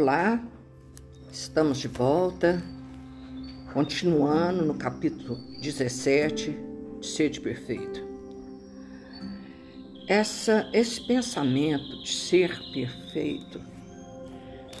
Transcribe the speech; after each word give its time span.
Olá, 0.00 0.40
estamos 1.28 1.78
de 1.78 1.88
volta, 1.88 2.62
continuando 3.72 4.64
no 4.64 4.74
capítulo 4.74 5.34
17 5.60 6.56
de 7.00 7.04
Ser 7.04 7.40
Perfeito. 7.40 8.06
Essa, 10.06 10.70
esse 10.72 11.04
pensamento 11.04 12.00
de 12.00 12.12
ser 12.12 12.56
perfeito, 12.72 13.60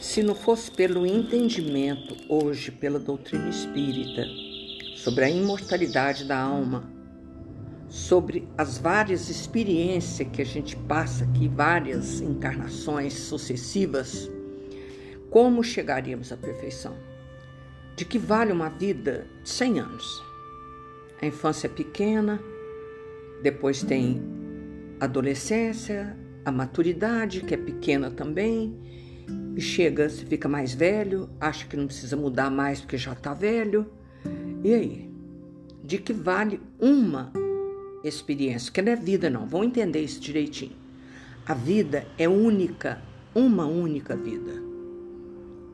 se 0.00 0.22
não 0.22 0.36
fosse 0.36 0.70
pelo 0.70 1.04
entendimento 1.04 2.16
hoje 2.28 2.70
pela 2.70 3.00
doutrina 3.00 3.48
espírita 3.48 4.24
sobre 4.94 5.24
a 5.24 5.28
imortalidade 5.28 6.26
da 6.26 6.38
alma, 6.38 6.88
sobre 7.88 8.46
as 8.56 8.78
várias 8.78 9.28
experiências 9.28 10.28
que 10.28 10.40
a 10.40 10.46
gente 10.46 10.76
passa 10.76 11.24
aqui, 11.24 11.48
várias 11.48 12.20
encarnações 12.20 13.14
sucessivas, 13.14 14.30
como 15.30 15.62
chegaríamos 15.62 16.32
à 16.32 16.36
perfeição? 16.36 16.96
De 17.94 18.04
que 18.04 18.18
vale 18.18 18.50
uma 18.50 18.70
vida 18.70 19.26
de 19.42 19.48
100 19.50 19.80
anos? 19.80 20.22
A 21.20 21.26
infância 21.26 21.66
é 21.66 21.70
pequena, 21.70 22.40
depois 23.42 23.82
tem 23.82 24.22
a 24.98 25.04
adolescência, 25.04 26.16
a 26.44 26.52
maturidade, 26.52 27.42
que 27.42 27.52
é 27.52 27.56
pequena 27.56 28.10
também, 28.10 28.74
e 29.54 29.60
chega, 29.60 30.08
se 30.08 30.24
fica 30.24 30.48
mais 30.48 30.72
velho, 30.72 31.28
acha 31.40 31.66
que 31.66 31.76
não 31.76 31.86
precisa 31.86 32.16
mudar 32.16 32.50
mais 32.50 32.80
porque 32.80 32.96
já 32.96 33.12
está 33.12 33.34
velho. 33.34 33.86
E 34.64 34.72
aí? 34.72 35.10
De 35.84 35.98
que 35.98 36.12
vale 36.12 36.60
uma 36.78 37.32
experiência? 38.02 38.72
Que 38.72 38.80
não 38.80 38.92
é 38.92 38.96
vida, 38.96 39.28
não. 39.28 39.46
Vão 39.46 39.64
entender 39.64 40.00
isso 40.00 40.20
direitinho. 40.20 40.76
A 41.44 41.54
vida 41.54 42.06
é 42.16 42.28
única, 42.28 43.02
uma 43.34 43.66
única 43.66 44.16
vida 44.16 44.67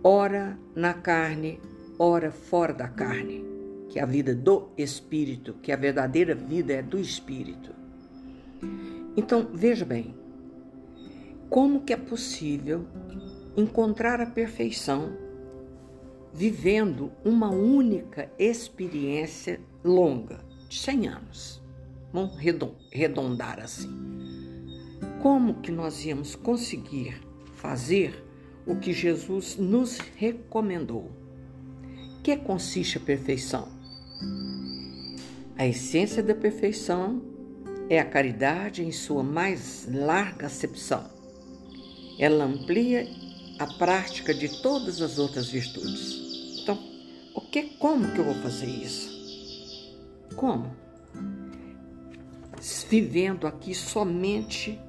ora 0.06 0.58
na 0.76 0.92
carne, 0.92 1.58
ora 1.98 2.30
fora 2.30 2.74
da 2.74 2.86
carne, 2.86 3.42
que 3.88 3.98
a 3.98 4.04
vida 4.04 4.34
do 4.34 4.68
espírito, 4.76 5.54
que 5.62 5.72
a 5.72 5.76
verdadeira 5.76 6.34
vida 6.34 6.74
é 6.74 6.82
do 6.82 7.00
espírito. 7.00 7.70
Então, 9.16 9.48
veja 9.54 9.86
bem, 9.86 10.14
como 11.48 11.80
que 11.80 11.94
é 11.94 11.96
possível 11.96 12.84
encontrar 13.56 14.20
a 14.20 14.26
perfeição 14.26 15.16
vivendo 16.34 17.10
uma 17.24 17.48
única 17.48 18.30
experiência 18.38 19.58
longa, 19.82 20.44
de 20.68 20.78
100 20.78 21.08
anos? 21.08 21.62
Vamos 22.12 22.36
redondar 22.90 23.58
assim. 23.58 23.88
Como 25.22 25.54
que 25.62 25.72
nós 25.72 26.04
íamos 26.04 26.34
conseguir 26.34 27.22
fazer 27.54 28.23
o 28.66 28.76
que 28.76 28.92
Jesus 28.92 29.56
nos 29.56 29.98
recomendou. 30.16 31.10
Que 32.22 32.36
consiste 32.36 32.96
a 32.96 33.00
perfeição? 33.00 33.68
A 35.56 35.66
essência 35.66 36.22
da 36.22 36.34
perfeição 36.34 37.22
é 37.88 37.98
a 37.98 38.04
caridade 38.04 38.82
em 38.82 38.90
sua 38.90 39.22
mais 39.22 39.86
larga 39.90 40.46
acepção. 40.46 41.04
Ela 42.18 42.44
amplia 42.44 43.06
a 43.58 43.66
prática 43.66 44.32
de 44.32 44.62
todas 44.62 45.02
as 45.02 45.18
outras 45.18 45.48
virtudes. 45.48 46.60
Então, 46.62 46.78
o 47.34 47.40
que, 47.40 47.76
como 47.78 48.10
que 48.12 48.18
eu 48.18 48.24
vou 48.24 48.34
fazer 48.36 48.66
isso? 48.66 49.12
Como? 50.34 50.74
Vivendo 52.88 53.46
aqui 53.46 53.74
somente 53.74 54.80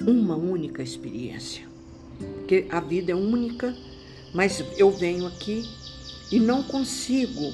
uma 0.00 0.34
única 0.34 0.82
experiência 0.82 1.71
porque 2.18 2.66
a 2.70 2.80
vida 2.80 3.12
é 3.12 3.14
única, 3.14 3.76
mas 4.34 4.64
eu 4.76 4.90
venho 4.90 5.26
aqui 5.26 5.64
e 6.30 6.38
não 6.40 6.62
consigo 6.62 7.52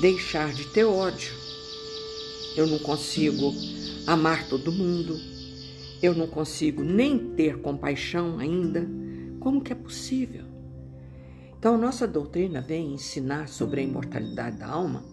deixar 0.00 0.52
de 0.52 0.64
ter 0.66 0.84
ódio. 0.84 1.34
Eu 2.56 2.66
não 2.66 2.78
consigo 2.78 3.54
amar 4.06 4.48
todo 4.48 4.72
mundo. 4.72 5.18
Eu 6.02 6.14
não 6.14 6.26
consigo 6.26 6.82
nem 6.82 7.34
ter 7.34 7.58
compaixão 7.58 8.38
ainda. 8.38 8.88
Como 9.38 9.60
que 9.60 9.72
é 9.72 9.76
possível? 9.76 10.44
Então, 11.58 11.76
nossa 11.76 12.08
doutrina 12.08 12.60
vem 12.60 12.94
ensinar 12.94 13.48
sobre 13.48 13.80
a 13.80 13.84
imortalidade 13.84 14.56
da 14.56 14.66
alma 14.66 15.04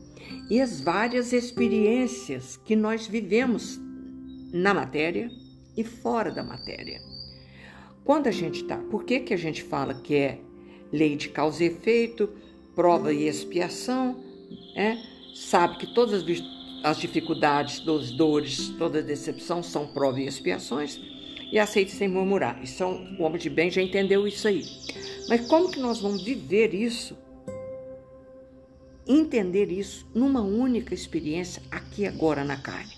e 0.49 0.61
as 0.61 0.79
várias 0.79 1.33
experiências 1.33 2.57
que 2.57 2.75
nós 2.75 3.05
vivemos 3.05 3.79
na 4.53 4.73
matéria 4.73 5.29
e 5.75 5.83
fora 5.83 6.31
da 6.31 6.44
matéria. 6.44 7.01
Quando 8.07 8.28
a 8.28 8.31
gente 8.31 8.62
está, 8.62 8.78
por 8.78 9.03
que, 9.03 9.19
que 9.19 9.34
a 9.34 9.38
gente 9.38 9.62
fala 9.62 9.94
que 9.94 10.16
é 10.16 10.40
lei 10.94 11.18
de 11.18 11.28
causa 11.28 11.62
e 11.62 11.68
efeito, 11.68 12.29
prova 12.73 13.13
e 13.13 13.28
expiação, 13.28 14.23
é? 14.73 14.97
sabe 15.35 15.78
que 15.78 15.94
todas 15.94 16.23
as 16.85 16.97
dificuldades, 16.97 17.85
as 17.85 18.12
dores, 18.12 18.69
toda 18.78 19.01
decepção 19.01 19.62
são 19.62 19.85
prova 19.88 20.22
e 20.22 20.25
expiações, 20.25 20.97
e 21.51 21.59
aceita 21.59 21.91
sem 21.91 22.07
murmurar. 22.07 22.57
Então, 22.63 23.13
o 23.19 23.23
homem 23.23 23.41
de 23.41 23.50
bem 23.50 23.69
já 23.69 23.81
entendeu 23.81 24.25
isso 24.25 24.47
aí. 24.47 24.63
Mas 25.28 25.45
como 25.45 25.69
que 25.69 25.79
nós 25.81 26.00
vamos 26.00 26.24
viver 26.24 26.74
isso? 26.74 27.13
Entender 29.06 29.69
isso 29.69 30.07
numa 30.16 30.41
única 30.41 30.94
experiência 30.94 31.62
aqui 31.69 32.06
agora 32.06 32.45
na 32.45 32.56
carne? 32.56 32.94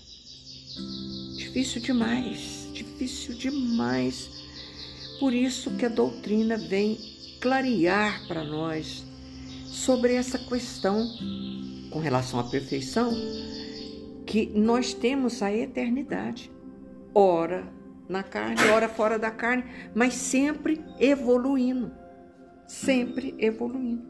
Difícil 1.36 1.80
demais, 1.82 2.68
difícil 2.72 3.34
demais 3.34 4.39
por 5.20 5.34
isso 5.34 5.76
que 5.76 5.84
a 5.84 5.90
doutrina 5.90 6.56
vem 6.56 6.98
clarear 7.40 8.26
para 8.26 8.42
nós 8.42 9.04
sobre 9.66 10.14
essa 10.14 10.38
questão 10.38 11.06
com 11.90 11.98
relação 12.00 12.40
à 12.40 12.44
perfeição, 12.44 13.12
que 14.26 14.46
nós 14.46 14.94
temos 14.94 15.42
a 15.42 15.52
eternidade, 15.52 16.50
ora 17.14 17.70
na 18.08 18.22
carne, 18.22 18.62
ora 18.72 18.88
fora 18.88 19.18
da 19.18 19.30
carne, 19.30 19.64
mas 19.94 20.14
sempre 20.14 20.82
evoluindo, 20.98 21.92
sempre 22.66 23.34
evoluindo. 23.38 24.08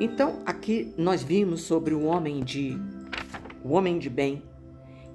Então, 0.00 0.42
aqui 0.46 0.92
nós 0.96 1.22
vimos 1.22 1.62
sobre 1.62 1.94
o 1.94 2.04
homem 2.04 2.42
de 2.42 2.78
o 3.62 3.72
homem 3.72 3.98
de 3.98 4.08
bem, 4.08 4.42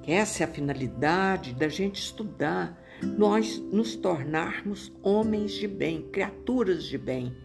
essa 0.05 0.43
é 0.43 0.45
a 0.45 0.49
finalidade 0.49 1.53
da 1.53 1.69
gente 1.69 2.01
estudar 2.01 2.80
nós 3.17 3.59
nos 3.71 3.95
tornarmos 3.95 4.91
homens 5.01 5.51
de 5.53 5.67
bem, 5.67 6.03
criaturas 6.11 6.83
de 6.83 6.97
bem. 6.97 7.35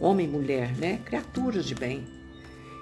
Homem 0.00 0.26
e 0.26 0.30
mulher, 0.30 0.76
né? 0.76 1.00
Criaturas 1.04 1.64
de 1.64 1.74
bem. 1.74 2.04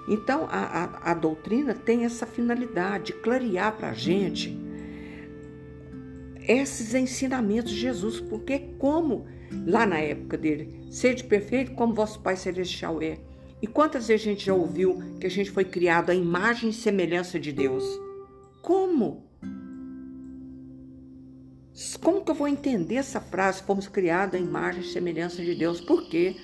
Então, 0.07 0.47
a, 0.49 0.83
a, 0.83 1.11
a 1.11 1.13
doutrina 1.13 1.73
tem 1.73 2.05
essa 2.05 2.25
finalidade 2.25 3.05
de 3.05 3.13
clarear 3.13 3.75
para 3.75 3.89
a 3.89 3.93
gente 3.93 4.55
esses 6.47 6.93
ensinamentos 6.93 7.71
de 7.71 7.79
Jesus, 7.79 8.19
porque 8.19 8.59
como 8.77 9.25
lá 9.65 9.85
na 9.85 9.97
época 9.97 10.37
dele, 10.37 10.85
sede 10.91 11.23
perfeito 11.23 11.73
como 11.73 11.93
vosso 11.93 12.19
Pai 12.19 12.35
Celestial 12.35 13.01
é. 13.01 13.17
E 13.61 13.67
quantas 13.67 14.07
vezes 14.07 14.27
a 14.27 14.29
gente 14.29 14.45
já 14.45 14.53
ouviu 14.53 15.01
que 15.19 15.25
a 15.25 15.29
gente 15.29 15.49
foi 15.49 15.65
criado 15.65 16.11
à 16.11 16.15
imagem 16.15 16.69
e 16.69 16.73
semelhança 16.73 17.39
de 17.39 17.51
Deus? 17.51 17.83
Como? 18.61 19.24
Como 22.01 22.23
que 22.23 22.31
eu 22.31 22.35
vou 22.35 22.47
entender 22.47 22.95
essa 22.95 23.19
frase? 23.19 23.61
Fomos 23.63 23.87
criados 23.87 24.35
à 24.35 24.41
imagem 24.41 24.81
e 24.81 24.85
semelhança 24.85 25.43
de 25.43 25.53
Deus. 25.53 25.81
Porque 25.81 26.37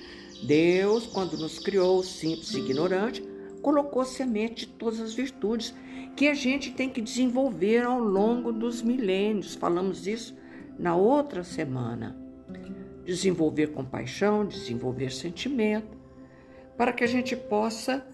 Deus, 0.46 1.06
quando 1.06 1.38
nos 1.38 1.58
criou 1.58 2.02
simples 2.02 2.52
e 2.52 2.58
ignorante, 2.58 3.22
colocou 3.62 4.04
semente 4.04 4.66
de 4.66 4.72
todas 4.72 5.00
as 5.00 5.14
virtudes 5.14 5.74
que 6.14 6.28
a 6.28 6.34
gente 6.34 6.72
tem 6.72 6.90
que 6.90 7.00
desenvolver 7.00 7.82
ao 7.82 7.98
longo 7.98 8.52
dos 8.52 8.82
milênios. 8.82 9.54
Falamos 9.54 10.06
isso 10.06 10.36
na 10.78 10.94
outra 10.94 11.42
semana. 11.42 12.14
Desenvolver 13.04 13.68
compaixão, 13.68 14.44
desenvolver 14.44 15.10
sentimento, 15.10 15.96
para 16.76 16.92
que 16.92 17.02
a 17.02 17.06
gente 17.06 17.34
possa 17.34 18.06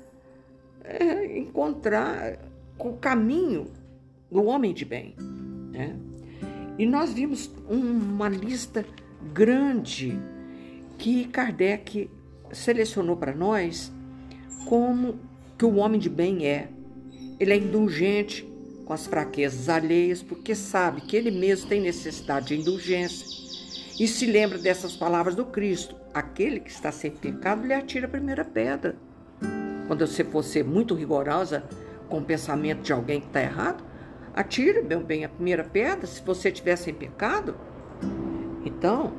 é, 0.84 1.36
encontrar 1.36 2.38
o 2.78 2.92
caminho 2.92 3.66
do 4.30 4.44
homem 4.44 4.72
de 4.72 4.84
bem. 4.84 5.16
Né? 5.72 5.98
E 6.78 6.86
nós 6.86 7.12
vimos 7.12 7.50
uma 7.68 8.28
lista 8.28 8.86
grande 9.34 10.18
que 10.96 11.24
Kardec 11.26 12.08
selecionou 12.52 13.16
para 13.16 13.34
nós 13.34 13.92
como 14.64 15.18
que 15.58 15.64
o 15.64 15.76
homem 15.76 16.00
de 16.00 16.08
bem 16.08 16.46
é. 16.46 16.68
Ele 17.40 17.52
é 17.52 17.56
indulgente 17.56 18.48
com 18.84 18.92
as 18.92 19.06
fraquezas 19.06 19.68
alheias, 19.68 20.22
porque 20.22 20.54
sabe 20.54 21.00
que 21.00 21.16
ele 21.16 21.30
mesmo 21.30 21.68
tem 21.68 21.80
necessidade 21.80 22.48
de 22.48 22.60
indulgência. 22.60 23.26
E 23.98 24.06
se 24.06 24.26
lembra 24.26 24.56
dessas 24.56 24.96
palavras 24.96 25.34
do 25.34 25.44
Cristo: 25.44 25.96
aquele 26.14 26.60
que 26.60 26.70
está 26.70 26.92
sem 26.92 27.10
pecado 27.10 27.66
lhe 27.66 27.74
atira 27.74 28.06
a 28.06 28.10
primeira 28.10 28.44
pedra. 28.44 28.96
Quando 29.88 30.06
você 30.06 30.22
for 30.22 30.44
ser 30.44 30.64
muito 30.64 30.94
rigorosa 30.94 31.64
com 32.08 32.18
o 32.18 32.24
pensamento 32.24 32.82
de 32.82 32.92
alguém 32.92 33.20
que 33.20 33.26
está 33.26 33.42
errado, 33.42 33.84
Atire, 34.38 34.82
meu 34.82 35.00
bem, 35.00 35.24
a 35.24 35.28
primeira 35.28 35.64
pedra 35.64 36.06
se 36.06 36.22
você 36.22 36.48
estiver 36.48 36.76
sem 36.76 36.94
pecado. 36.94 37.56
Então, 38.64 39.12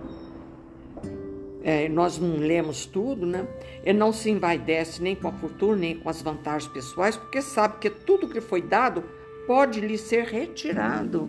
é, 1.62 1.90
nós 1.90 2.18
não 2.18 2.38
lemos 2.38 2.86
tudo, 2.86 3.26
né? 3.26 3.46
Ele 3.84 4.00
não 4.00 4.14
se 4.14 4.30
envaidece 4.30 5.04
nem 5.04 5.18
com 5.18 5.28
a 5.28 5.34
fortuna, 5.34 5.76
nem 5.76 6.00
com 6.00 6.08
as 6.08 6.22
vantagens 6.22 6.72
pessoais, 6.72 7.18
porque 7.18 7.42
sabe 7.42 7.80
que 7.80 7.90
tudo 7.90 8.30
que 8.30 8.40
foi 8.40 8.62
dado 8.62 9.04
pode 9.46 9.82
lhe 9.82 9.98
ser 9.98 10.24
retirado. 10.24 11.28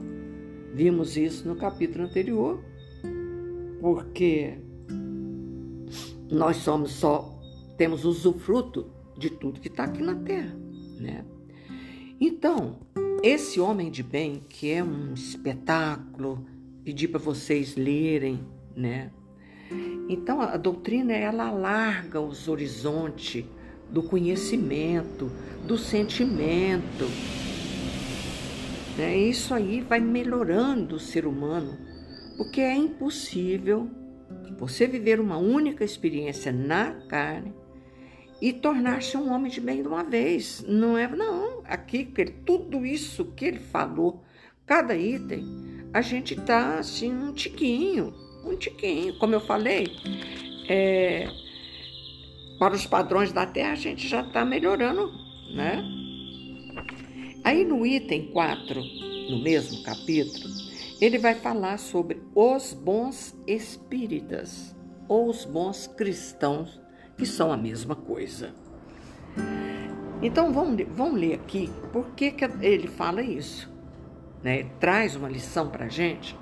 Vimos 0.73 1.17
isso 1.17 1.49
no 1.49 1.57
capítulo 1.57 2.05
anterior, 2.05 2.63
porque 3.81 4.57
nós 6.31 6.59
somos 6.59 6.93
só, 6.93 7.29
temos 7.77 8.05
usufruto 8.05 8.89
de 9.19 9.31
tudo 9.31 9.59
que 9.59 9.67
está 9.67 9.83
aqui 9.83 10.01
na 10.01 10.15
terra, 10.15 10.55
né? 11.01 11.25
Então, 12.21 12.79
esse 13.23 13.61
homem 13.61 13.91
de 13.91 14.03
bem, 14.03 14.43
que 14.49 14.71
é 14.71 14.83
um 14.83 15.13
espetáculo, 15.13 16.47
pedir 16.83 17.09
para 17.09 17.21
vocês 17.21 17.77
lerem, 17.77 18.41
né? 18.75 19.11
Então 20.09 20.41
a 20.41 20.57
doutrina 20.57 21.13
ela 21.13 21.49
alarga 21.49 22.21
os 22.21 22.49
horizontes 22.49 23.45
do 23.91 24.03
conhecimento, 24.03 25.31
do 25.67 25.77
sentimento. 25.77 27.05
Né? 28.97 29.17
Isso 29.17 29.53
aí 29.55 29.81
vai 29.81 30.01
melhorando 30.01 30.97
o 30.97 31.01
ser 31.01 31.27
humano, 31.27 31.79
porque 32.37 32.61
é 32.61 32.75
impossível 32.75 33.89
você 34.59 34.87
viver 34.87 35.21
uma 35.21 35.37
única 35.37 35.85
experiência 35.85 36.51
na 36.51 36.93
carne 37.09 37.55
e 38.41 38.53
tornar-se 38.53 39.17
um 39.17 39.31
homem 39.31 39.51
de 39.51 39.61
bem 39.61 39.83
de 39.83 39.89
uma 39.89 40.03
vez. 40.03 40.65
Não 40.67 40.97
é, 40.97 41.07
não. 41.09 41.60
Aqui, 41.71 42.05
tudo 42.45 42.85
isso 42.85 43.33
que 43.37 43.45
ele 43.47 43.61
falou, 43.61 44.25
cada 44.67 44.97
item, 44.97 45.45
a 45.93 46.03
gente 46.03 46.37
tá 46.37 46.79
assim 46.79 47.13
um 47.13 47.33
tiquinho 47.33 48.13
um 48.45 48.57
tiquinho. 48.57 49.17
Como 49.19 49.35
eu 49.35 49.41
falei, 49.41 49.89
é, 50.69 51.29
para 52.59 52.75
os 52.75 52.87
padrões 52.87 53.33
da 53.33 53.47
Terra 53.47 53.73
a 53.73 53.77
gente 53.77 54.07
já 54.07 54.23
está 54.23 54.45
melhorando, 54.45 55.11
né? 55.55 55.85
Aí 57.43 57.65
no 57.65 57.87
item 57.87 58.31
4, 58.33 58.81
no 59.31 59.43
mesmo 59.43 59.83
capítulo, 59.83 60.49
ele 61.01 61.19
vai 61.19 61.35
falar 61.35 61.79
sobre 61.79 62.23
os 62.35 62.75
bons 62.75 63.35
espíritas 63.47 64.77
ou 65.09 65.29
os 65.29 65.45
bons 65.45 65.87
cristãos, 65.87 66.81
que 67.17 67.25
são 67.25 67.51
a 67.51 67.57
mesma 67.57 67.97
coisa. 67.97 68.55
Então 70.23 70.53
vamos, 70.53 70.85
vamos 70.95 71.21
ler 71.21 71.35
aqui 71.35 71.71
por 71.93 72.11
que, 72.11 72.31
que 72.31 72.45
ele 72.61 72.87
fala 72.87 73.23
isso. 73.23 73.71
Né? 74.43 74.65
Traz 74.79 75.17
uma 75.17 75.29
lição 75.29 75.69
para 75.69 75.87
a 75.87 75.89
gente 75.89 76.37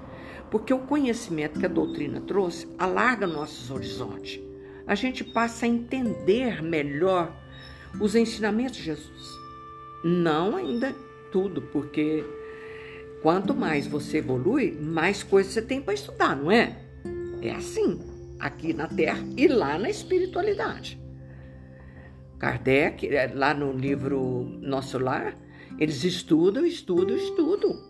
porque 0.50 0.72
o 0.72 0.78
conhecimento 0.78 1.60
que 1.60 1.66
a 1.66 1.68
doutrina 1.68 2.20
trouxe 2.20 2.68
alarga 2.78 3.26
nossos 3.26 3.70
horizontes. 3.70 4.40
A 4.86 4.94
gente 4.94 5.22
passa 5.22 5.66
a 5.66 5.68
entender 5.68 6.62
melhor 6.62 7.34
os 8.00 8.14
ensinamentos 8.14 8.76
de 8.76 8.84
Jesus. 8.84 9.38
Não 10.02 10.56
ainda 10.56 10.94
tudo, 11.30 11.60
porque 11.60 12.24
quanto 13.22 13.54
mais 13.54 13.86
você 13.86 14.18
evolui, 14.18 14.72
mais 14.72 15.22
coisas 15.22 15.52
você 15.52 15.62
tem 15.62 15.82
para 15.82 15.94
estudar, 15.94 16.36
não 16.36 16.50
é? 16.50 16.78
É 17.42 17.50
assim, 17.50 18.00
aqui 18.40 18.72
na 18.72 18.88
Terra 18.88 19.22
e 19.36 19.46
lá 19.46 19.78
na 19.78 19.90
espiritualidade. 19.90 20.98
Kardec, 22.38 23.06
é, 23.08 23.30
lá 23.34 23.52
no 23.52 23.72
livro 23.72 24.44
Nosso 24.60 24.98
Lar, 24.98 25.36
eles 25.78 26.04
estudam, 26.04 26.64
estudam, 26.64 27.16
estudam 27.16 27.88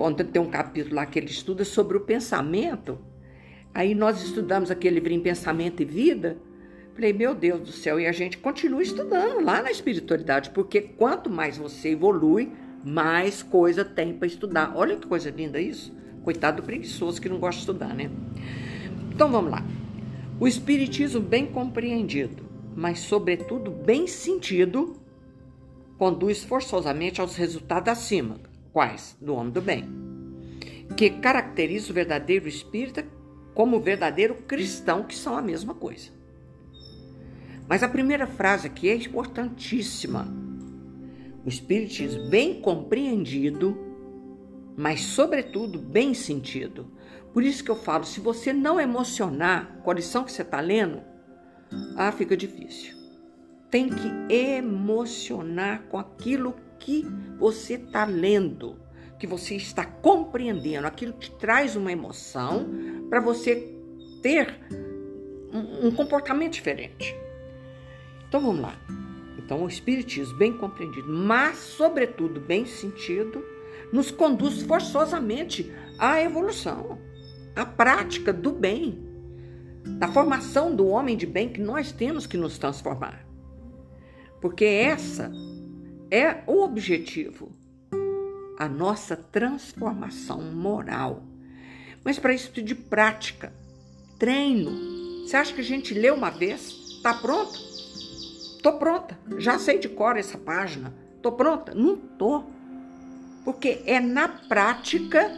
quando 0.00 0.24
tem 0.24 0.40
um 0.40 0.48
capítulo 0.48 0.94
lá 0.94 1.04
que 1.04 1.18
ele 1.18 1.26
estuda 1.26 1.62
sobre 1.62 1.94
o 1.98 2.00
pensamento. 2.00 2.98
Aí 3.74 3.94
nós 3.94 4.22
estudamos 4.22 4.70
aquele 4.70 4.94
livrinho 4.94 5.20
Pensamento 5.20 5.82
e 5.82 5.84
Vida. 5.84 6.38
Falei, 6.94 7.12
meu 7.12 7.34
Deus 7.34 7.60
do 7.60 7.70
céu, 7.70 8.00
e 8.00 8.06
a 8.06 8.12
gente 8.12 8.38
continua 8.38 8.82
estudando 8.82 9.44
lá 9.44 9.62
na 9.62 9.70
espiritualidade, 9.70 10.50
porque 10.50 10.80
quanto 10.80 11.28
mais 11.28 11.58
você 11.58 11.90
evolui, 11.90 12.50
mais 12.82 13.42
coisa 13.42 13.84
tem 13.84 14.14
para 14.14 14.26
estudar. 14.26 14.72
Olha 14.74 14.96
que 14.96 15.06
coisa 15.06 15.28
linda 15.28 15.60
isso. 15.60 15.94
Coitado 16.24 16.62
do 16.62 16.64
preguiçoso 16.64 17.20
que 17.20 17.28
não 17.28 17.38
gosta 17.38 17.56
de 17.56 17.60
estudar, 17.60 17.94
né? 17.94 18.10
Então 19.12 19.30
vamos 19.30 19.50
lá. 19.50 19.62
O 20.40 20.48
espiritismo 20.48 21.20
bem 21.20 21.44
compreendido, 21.44 22.42
mas 22.80 23.00
sobretudo 23.00 23.70
bem 23.70 24.06
sentido, 24.06 24.96
conduz 25.98 26.42
forçosamente 26.42 27.20
aos 27.20 27.36
resultados 27.36 27.92
acima 27.92 28.40
Quais? 28.72 29.18
Do 29.20 29.34
homem 29.34 29.52
do 29.52 29.60
bem. 29.60 29.84
Que 30.96 31.10
caracteriza 31.10 31.90
o 31.90 31.94
verdadeiro 31.94 32.48
espírita 32.48 33.06
como 33.54 33.76
o 33.76 33.80
verdadeiro 33.80 34.34
cristão, 34.46 35.02
que 35.02 35.14
são 35.14 35.36
a 35.36 35.42
mesma 35.42 35.74
coisa. 35.74 36.08
Mas 37.68 37.82
a 37.82 37.88
primeira 37.88 38.26
frase 38.26 38.66
aqui 38.66 38.88
é 38.88 38.94
importantíssima. 38.94 40.26
O 41.44 41.50
espiritismo 41.50 42.30
bem 42.30 42.62
compreendido, 42.62 43.76
mas 44.74 45.02
sobretudo 45.02 45.78
bem 45.78 46.14
sentido. 46.14 46.86
Por 47.30 47.42
isso 47.42 47.62
que 47.62 47.70
eu 47.70 47.76
falo, 47.76 48.04
se 48.04 48.20
você 48.20 48.54
não 48.54 48.80
emocionar 48.80 49.82
com 49.82 49.90
a 49.90 49.94
lição 49.94 50.24
que 50.24 50.32
você 50.32 50.40
está 50.40 50.60
lendo, 50.60 51.09
ah, 51.96 52.12
fica 52.12 52.36
difícil. 52.36 52.96
Tem 53.70 53.88
que 53.88 54.34
emocionar 54.34 55.82
com 55.88 55.98
aquilo 55.98 56.56
que 56.78 57.06
você 57.38 57.74
está 57.74 58.04
lendo, 58.04 58.76
que 59.18 59.26
você 59.26 59.54
está 59.54 59.84
compreendendo, 59.84 60.86
aquilo 60.86 61.12
que 61.12 61.30
traz 61.32 61.76
uma 61.76 61.92
emoção 61.92 62.68
para 63.08 63.20
você 63.20 63.76
ter 64.22 64.58
um, 65.52 65.90
comportamento 65.90 66.54
diferente. 66.54 67.14
Então 68.28 68.40
vamos 68.40 68.62
lá. 68.62 68.78
Então, 69.38 69.64
o 69.64 69.68
Espiritismo, 69.68 70.36
bem 70.36 70.52
compreendido, 70.52 71.08
mas, 71.08 71.56
sobretudo, 71.56 72.40
bem 72.40 72.66
sentido, 72.66 73.44
nos 73.92 74.10
conduz 74.10 74.62
forçosamente 74.62 75.72
à 75.98 76.22
evolução, 76.22 76.98
à 77.56 77.66
prática 77.66 78.32
do 78.32 78.52
bem, 78.52 79.09
da 79.84 80.08
formação 80.08 80.74
do 80.74 80.86
homem 80.86 81.16
de 81.16 81.26
bem 81.26 81.48
que 81.48 81.60
nós 81.60 81.92
temos 81.92 82.26
que 82.26 82.36
nos 82.36 82.58
transformar. 82.58 83.24
Porque 84.40 84.64
essa 84.64 85.30
é 86.10 86.42
o 86.46 86.62
objetivo, 86.62 87.52
a 88.58 88.68
nossa 88.68 89.16
transformação 89.16 90.40
moral. 90.40 91.22
Mas 92.04 92.18
para 92.18 92.32
isso 92.32 92.50
de 92.62 92.74
prática, 92.74 93.52
treino. 94.18 94.70
Você 95.24 95.36
acha 95.36 95.52
que 95.52 95.60
a 95.60 95.64
gente 95.64 95.94
lê 95.94 96.10
uma 96.10 96.30
vez? 96.30 97.00
Tá 97.02 97.14
pronto? 97.14 97.58
Tô 98.62 98.74
pronta. 98.74 99.18
Já 99.38 99.58
sei 99.58 99.78
de 99.78 99.88
cor 99.88 100.16
essa 100.16 100.36
página. 100.36 100.94
Tô 101.22 101.32
pronta? 101.32 101.74
Não 101.74 101.96
tô. 101.96 102.44
Porque 103.44 103.82
é 103.86 104.00
na 104.00 104.28
prática, 104.28 105.30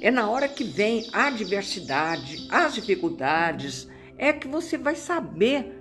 é 0.00 0.10
na 0.10 0.28
hora 0.30 0.48
que 0.48 0.64
vem 0.64 1.06
a 1.12 1.26
adversidade, 1.26 2.46
as 2.50 2.74
dificuldades, 2.74 3.88
é 4.16 4.32
que 4.32 4.48
você 4.48 4.78
vai 4.78 4.94
saber 4.94 5.72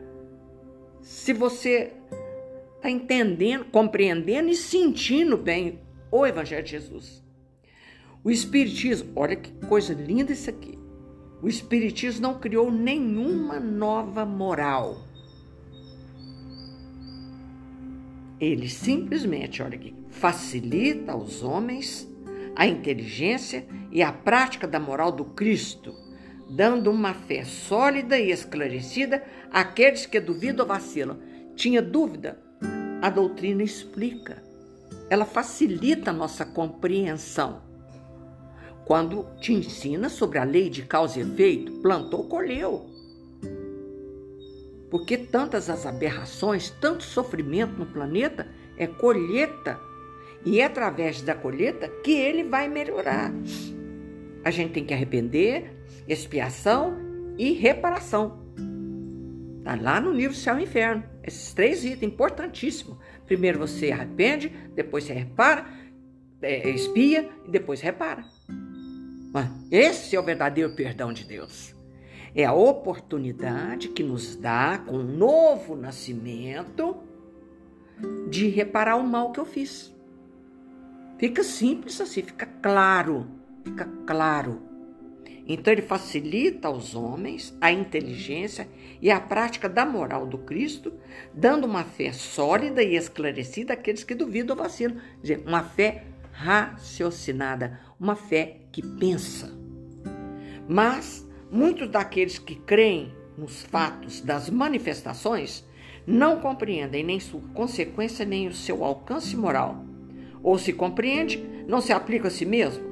se 1.02 1.34
você 1.34 1.94
está 2.76 2.90
entendendo, 2.90 3.66
compreendendo 3.66 4.50
e 4.50 4.56
sentindo 4.56 5.38
bem 5.38 5.80
o 6.12 6.26
Evangelho 6.26 6.64
de 6.64 6.72
Jesus. 6.72 7.24
O 8.24 8.30
Espiritismo, 8.30 9.12
olha 9.16 9.36
que 9.36 9.52
coisa 9.68 9.94
linda 9.94 10.34
isso 10.34 10.50
aqui. 10.50 10.78
O 11.42 11.48
Espiritismo 11.48 12.22
não 12.22 12.40
criou 12.40 12.70
nenhuma 12.70 13.60
nova 13.60 14.26
moral. 14.26 15.06
Ele 18.40 18.68
simplesmente, 18.70 19.62
olha 19.62 19.76
aqui, 19.76 19.94
facilita 20.10 21.14
aos 21.14 21.44
homens 21.44 22.09
a 22.56 22.66
inteligência 22.66 23.66
e 23.92 24.02
a 24.02 24.12
prática 24.12 24.68
da 24.68 24.80
moral 24.80 25.12
do 25.12 25.26
Cristo, 25.26 25.94
dando 26.50 26.92
uma 26.92 27.14
fé 27.14 27.44
sólida 27.44 28.18
e 28.18 28.32
esclarecida 28.32 29.24
àqueles 29.52 30.06
que 30.06 30.20
duvidam 30.20 30.66
ou 30.66 30.70
vacilam. 30.70 31.20
Tinha 31.56 31.82
dúvida? 31.82 32.50
a 33.02 33.10
doutrina 33.10 33.64
explica. 33.64 34.44
Ela 35.10 35.26
facilita 35.26 36.12
a 36.12 36.14
nossa 36.14 36.46
compreensão. 36.46 37.62
Quando 38.86 39.26
te 39.40 39.54
ensina 39.54 40.10
sobre 40.10 40.40
a 40.40 40.44
lei 40.44 40.70
de 40.70 40.84
causa 40.84 41.20
e 41.20 41.22
efeito, 41.22 41.72
plantou, 41.82 42.28
colheu. 42.28 42.90
Porque 44.90 45.18
tantas 45.18 45.70
as 45.70 45.86
aberrações, 45.86 46.72
tanto 46.82 47.04
sofrimento 47.04 47.78
no 47.78 47.86
planeta, 47.86 48.48
é 48.78 48.88
colheita. 48.88 49.80
E 50.46 50.60
é 50.62 50.66
através 50.66 51.22
da 51.22 51.36
colheita 51.36 51.88
que 52.04 52.12
ele 52.12 52.44
vai 52.44 52.68
melhorar. 52.68 53.32
A 54.44 54.52
gente 54.52 54.74
tem 54.74 54.86
que 54.86 54.94
arrepender, 54.94 55.76
expiação 56.08 56.98
e 57.38 57.52
reparação. 57.52 58.40
Está 59.60 59.76
lá 59.76 60.00
no 60.00 60.12
livro 60.12 60.36
Céu 60.36 60.58
e 60.58 60.64
Inferno. 60.64 61.04
Esses 61.24 61.54
três 61.54 61.84
itens, 61.84 62.12
importantíssimos. 62.12 62.98
Primeiro 63.26 63.60
você 63.60 63.92
arrepende, 63.92 64.50
depois 64.74 65.04
você 65.04 65.14
repara, 65.14 65.66
é, 66.42 66.70
espia 66.70 67.30
e 67.46 67.52
depois 67.52 67.82
repara. 67.82 68.26
Esse 69.70 70.16
é 70.16 70.20
o 70.20 70.24
verdadeiro 70.24 70.74
perdão 70.74 71.14
de 71.14 71.24
Deus. 71.24 71.76
É 72.34 72.46
a 72.46 72.54
oportunidade 72.54 73.90
que 73.90 74.02
nos 74.02 74.36
dá, 74.36 74.80
com 74.80 74.98
um 74.98 75.04
novo 75.04 75.76
nascimento, 75.76 76.98
de 78.30 78.48
reparar 78.48 78.96
o 78.96 79.04
mal 79.04 79.32
que 79.32 79.40
eu 79.40 79.46
fiz. 79.46 79.94
Fica 81.20 81.44
simples 81.44 82.00
assim, 82.00 82.22
fica 82.22 82.46
claro, 82.46 83.28
fica 83.66 83.86
claro. 84.08 84.62
Então 85.46 85.74
ele 85.74 85.82
facilita 85.82 86.70
aos 86.70 86.96
homens 86.96 87.54
a 87.60 87.74
inteligência 87.74 88.70
e 89.02 89.12
a 89.12 89.20
prática 89.20 89.68
da 89.68 89.86
moral 89.86 90.26
do 90.26 90.38
Cristo, 90.38 90.94
dando 91.34 91.66
uma 91.66 91.84
fé 91.84 92.14
sólida 92.14 92.82
e 92.82 92.96
esclarecida 92.96 93.74
àqueles 93.74 94.04
que 94.04 94.16
duvidam 94.16 94.56
vacilam. 94.56 94.96
Quer 94.96 95.22
dizer, 95.22 95.44
uma 95.46 95.64
fé 95.64 96.06
raciocinada, 96.32 97.82
uma 98.00 98.16
fé 98.16 98.62
que 98.72 98.82
pensa. 98.82 99.52
Mas 100.70 101.28
muitos 101.52 101.90
daqueles 101.90 102.40
que 102.40 102.56
creem 102.56 103.12
nos 103.38 103.64
fatos 103.64 104.22
das 104.22 104.50
manifestações 104.50 105.68
não 106.08 106.40
compreendem 106.40 107.04
nem 107.04 107.20
sua 107.20 107.42
consequência 107.54 108.24
nem 108.24 108.48
o 108.48 108.54
seu 108.54 108.86
alcance 108.86 109.36
moral. 109.36 109.89
Ou 110.42 110.58
se 110.58 110.74
compreende, 110.74 111.44
não 111.68 111.82
se 111.82 111.92
aplica 111.92 112.28
a 112.28 112.32
si 112.32 112.46
mesmo. 112.46 112.84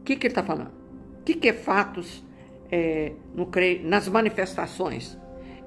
O 0.00 0.02
que, 0.04 0.16
que 0.16 0.26
ele 0.26 0.32
está 0.32 0.42
falando? 0.42 0.72
O 1.20 1.24
que, 1.24 1.34
que 1.34 1.48
é 1.48 1.52
fatos 1.52 2.24
é, 2.70 3.12
no, 3.34 3.48
nas 3.84 4.08
manifestações? 4.08 5.18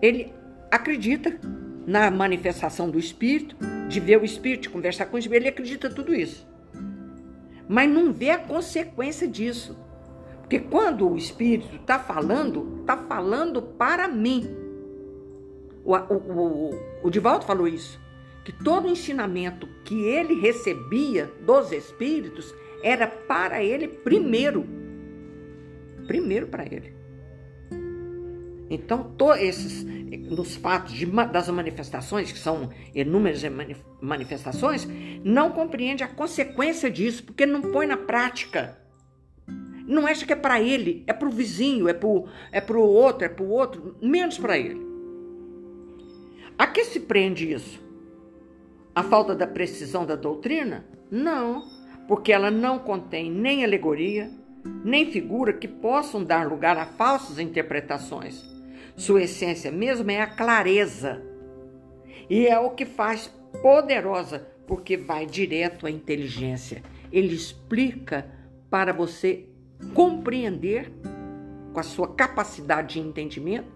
Ele 0.01 0.33
acredita 0.71 1.39
na 1.85 2.09
manifestação 2.09 2.89
do 2.89 2.97
Espírito, 2.97 3.55
de 3.87 3.99
ver 3.99 4.19
o 4.19 4.25
Espírito, 4.25 4.63
de 4.63 4.69
conversar 4.69 5.05
com 5.05 5.15
o 5.15 5.19
Espírito, 5.19 5.43
ele 5.43 5.49
acredita 5.49 5.89
tudo 5.89 6.13
isso. 6.13 6.47
Mas 7.67 7.89
não 7.89 8.11
vê 8.11 8.31
a 8.31 8.37
consequência 8.37 9.27
disso. 9.27 9.77
Porque 10.41 10.59
quando 10.59 11.09
o 11.09 11.17
Espírito 11.17 11.75
está 11.75 11.97
falando, 11.97 12.79
está 12.81 12.97
falando 12.97 13.61
para 13.61 14.07
mim. 14.07 14.47
O, 15.83 15.95
o, 15.95 16.15
o, 16.15 16.79
o 17.03 17.09
Divaldo 17.09 17.45
falou 17.45 17.67
isso, 17.67 17.99
que 18.45 18.53
todo 18.53 18.87
ensinamento 18.87 19.67
que 19.83 20.03
ele 20.03 20.39
recebia 20.39 21.29
dos 21.45 21.73
Espíritos 21.73 22.55
era 22.81 23.05
para 23.07 23.61
ele 23.61 23.87
primeiro 23.87 24.85
primeiro 26.05 26.47
para 26.47 26.63
ele. 26.63 26.93
Então, 28.69 29.13
todos 29.17 29.41
esses, 29.41 29.83
nos 29.83 30.55
fatos 30.55 30.93
de, 30.93 31.05
das 31.05 31.49
manifestações, 31.49 32.31
que 32.31 32.39
são 32.39 32.69
inúmeras 32.93 33.43
manifestações, 34.01 34.87
não 35.23 35.51
compreende 35.51 36.03
a 36.03 36.07
consequência 36.07 36.89
disso, 36.89 37.23
porque 37.23 37.45
não 37.45 37.61
põe 37.61 37.85
na 37.85 37.97
prática. 37.97 38.79
Não 39.87 40.07
acha 40.07 40.25
que 40.25 40.33
é 40.33 40.35
para 40.35 40.59
ele, 40.59 41.03
é 41.05 41.13
para 41.13 41.27
o 41.27 41.31
vizinho, 41.31 41.87
é 41.87 41.93
para 41.93 42.07
o 42.07 42.27
é 42.51 42.73
outro, 42.75 43.25
é 43.25 43.29
para 43.29 43.43
o 43.43 43.49
outro, 43.49 43.95
menos 44.01 44.37
para 44.37 44.57
ele. 44.57 44.83
A 46.57 46.65
que 46.65 46.85
se 46.85 47.01
prende 47.01 47.51
isso? 47.51 47.84
A 48.95 49.03
falta 49.03 49.35
da 49.35 49.45
precisão 49.45 50.05
da 50.05 50.15
doutrina? 50.15 50.85
Não, 51.11 51.67
porque 52.07 52.31
ela 52.31 52.49
não 52.49 52.79
contém 52.79 53.29
nem 53.29 53.61
alegoria, 53.61 54.31
nem 54.85 55.11
figura 55.11 55.51
que 55.51 55.67
possam 55.67 56.23
dar 56.23 56.47
lugar 56.47 56.77
a 56.77 56.85
falsas 56.85 57.37
interpretações. 57.37 58.41
Sua 58.95 59.23
essência 59.23 59.69
mesmo 59.69 60.09
é 60.09 60.21
a 60.21 60.27
clareza. 60.27 61.21
E 62.29 62.47
é 62.47 62.57
o 62.57 62.69
que 62.69 62.85
faz 62.85 63.27
poderosa, 63.61 64.47
porque 64.65 64.95
vai 64.95 65.25
direto 65.25 65.85
à 65.85 65.91
inteligência. 65.91 66.81
Ele 67.11 67.35
explica 67.35 68.25
para 68.69 68.93
você 68.93 69.45
compreender 69.93 70.89
com 71.73 71.81
a 71.81 71.83
sua 71.83 72.15
capacidade 72.15 72.93
de 72.93 73.01
entendimento. 73.01 73.74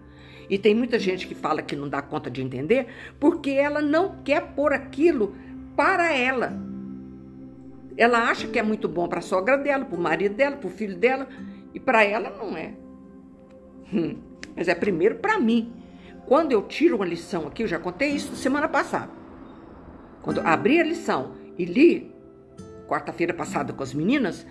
E 0.50 0.58
tem 0.58 0.74
muita 0.74 0.98
gente 0.98 1.28
que 1.28 1.34
fala 1.34 1.62
que 1.62 1.76
não 1.76 1.88
dá 1.88 2.02
conta 2.02 2.28
de 2.28 2.42
entender, 2.42 2.88
porque 3.20 3.50
ela 3.50 3.80
não 3.80 4.16
quer 4.24 4.48
pôr 4.48 4.72
aquilo 4.72 5.32
para 5.76 6.12
ela. 6.12 6.52
Ela 7.96 8.28
acha 8.28 8.48
que 8.48 8.58
é 8.58 8.62
muito 8.62 8.88
bom 8.88 9.06
para 9.06 9.20
a 9.20 9.22
sogra 9.22 9.56
dela, 9.56 9.84
para 9.84 9.96
o 9.96 10.00
marido 10.00 10.34
dela, 10.34 10.56
para 10.56 10.66
o 10.66 10.72
filho 10.72 10.96
dela, 10.96 11.28
e 11.72 11.78
para 11.78 12.02
ela 12.02 12.30
não 12.30 12.56
é. 12.56 12.74
Hum, 13.94 14.16
mas 14.56 14.66
é 14.66 14.74
primeiro 14.74 15.16
para 15.16 15.38
mim. 15.38 15.72
Quando 16.26 16.50
eu 16.50 16.62
tiro 16.62 16.96
uma 16.96 17.06
lição 17.06 17.46
aqui, 17.46 17.62
eu 17.62 17.68
já 17.68 17.78
contei 17.78 18.08
isso 18.08 18.34
semana 18.34 18.68
passada. 18.68 19.10
Quando 20.20 20.40
abri 20.40 20.80
a 20.80 20.84
lição 20.84 21.32
e 21.56 21.64
li, 21.64 22.12
quarta-feira 22.88 23.32
passada 23.32 23.72
com 23.72 23.84
as 23.84 23.94
meninas, 23.94 24.44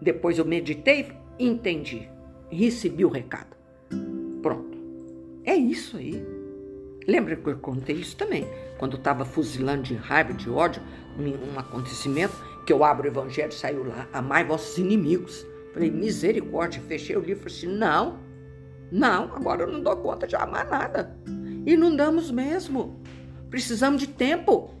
depois 0.00 0.38
eu 0.38 0.46
meditei, 0.46 1.12
entendi, 1.38 2.08
recebi 2.50 3.04
o 3.04 3.10
recado. 3.10 3.61
É 5.44 5.54
isso 5.54 5.96
aí. 5.96 6.24
Lembra 7.06 7.36
que 7.36 7.48
eu 7.48 7.58
contei 7.58 7.96
isso 7.96 8.16
também? 8.16 8.46
Quando 8.78 8.92
eu 8.92 8.98
estava 8.98 9.24
fuzilando 9.24 9.82
de 9.82 9.94
raiva, 9.94 10.32
de 10.32 10.48
ódio, 10.48 10.82
um 11.18 11.58
acontecimento, 11.58 12.34
que 12.64 12.72
eu 12.72 12.84
abro 12.84 13.08
o 13.08 13.10
evangelho, 13.10 13.52
saiu 13.52 13.84
lá, 13.84 14.08
amai 14.12 14.44
vossos 14.44 14.78
inimigos. 14.78 15.44
Falei, 15.72 15.90
misericórdia, 15.90 16.82
fechei 16.82 17.16
o 17.16 17.20
livro 17.20 17.44
e 17.44 17.52
assim, 17.52 17.66
não, 17.66 18.20
não, 18.90 19.34
agora 19.34 19.62
eu 19.62 19.72
não 19.72 19.80
dou 19.80 19.96
conta 19.96 20.26
de 20.26 20.36
amar 20.36 20.68
nada. 20.68 21.16
E 21.64 21.76
não 21.76 21.96
damos 21.96 22.30
mesmo. 22.30 23.00
Precisamos 23.48 24.00
de 24.00 24.06
tempo 24.06 24.74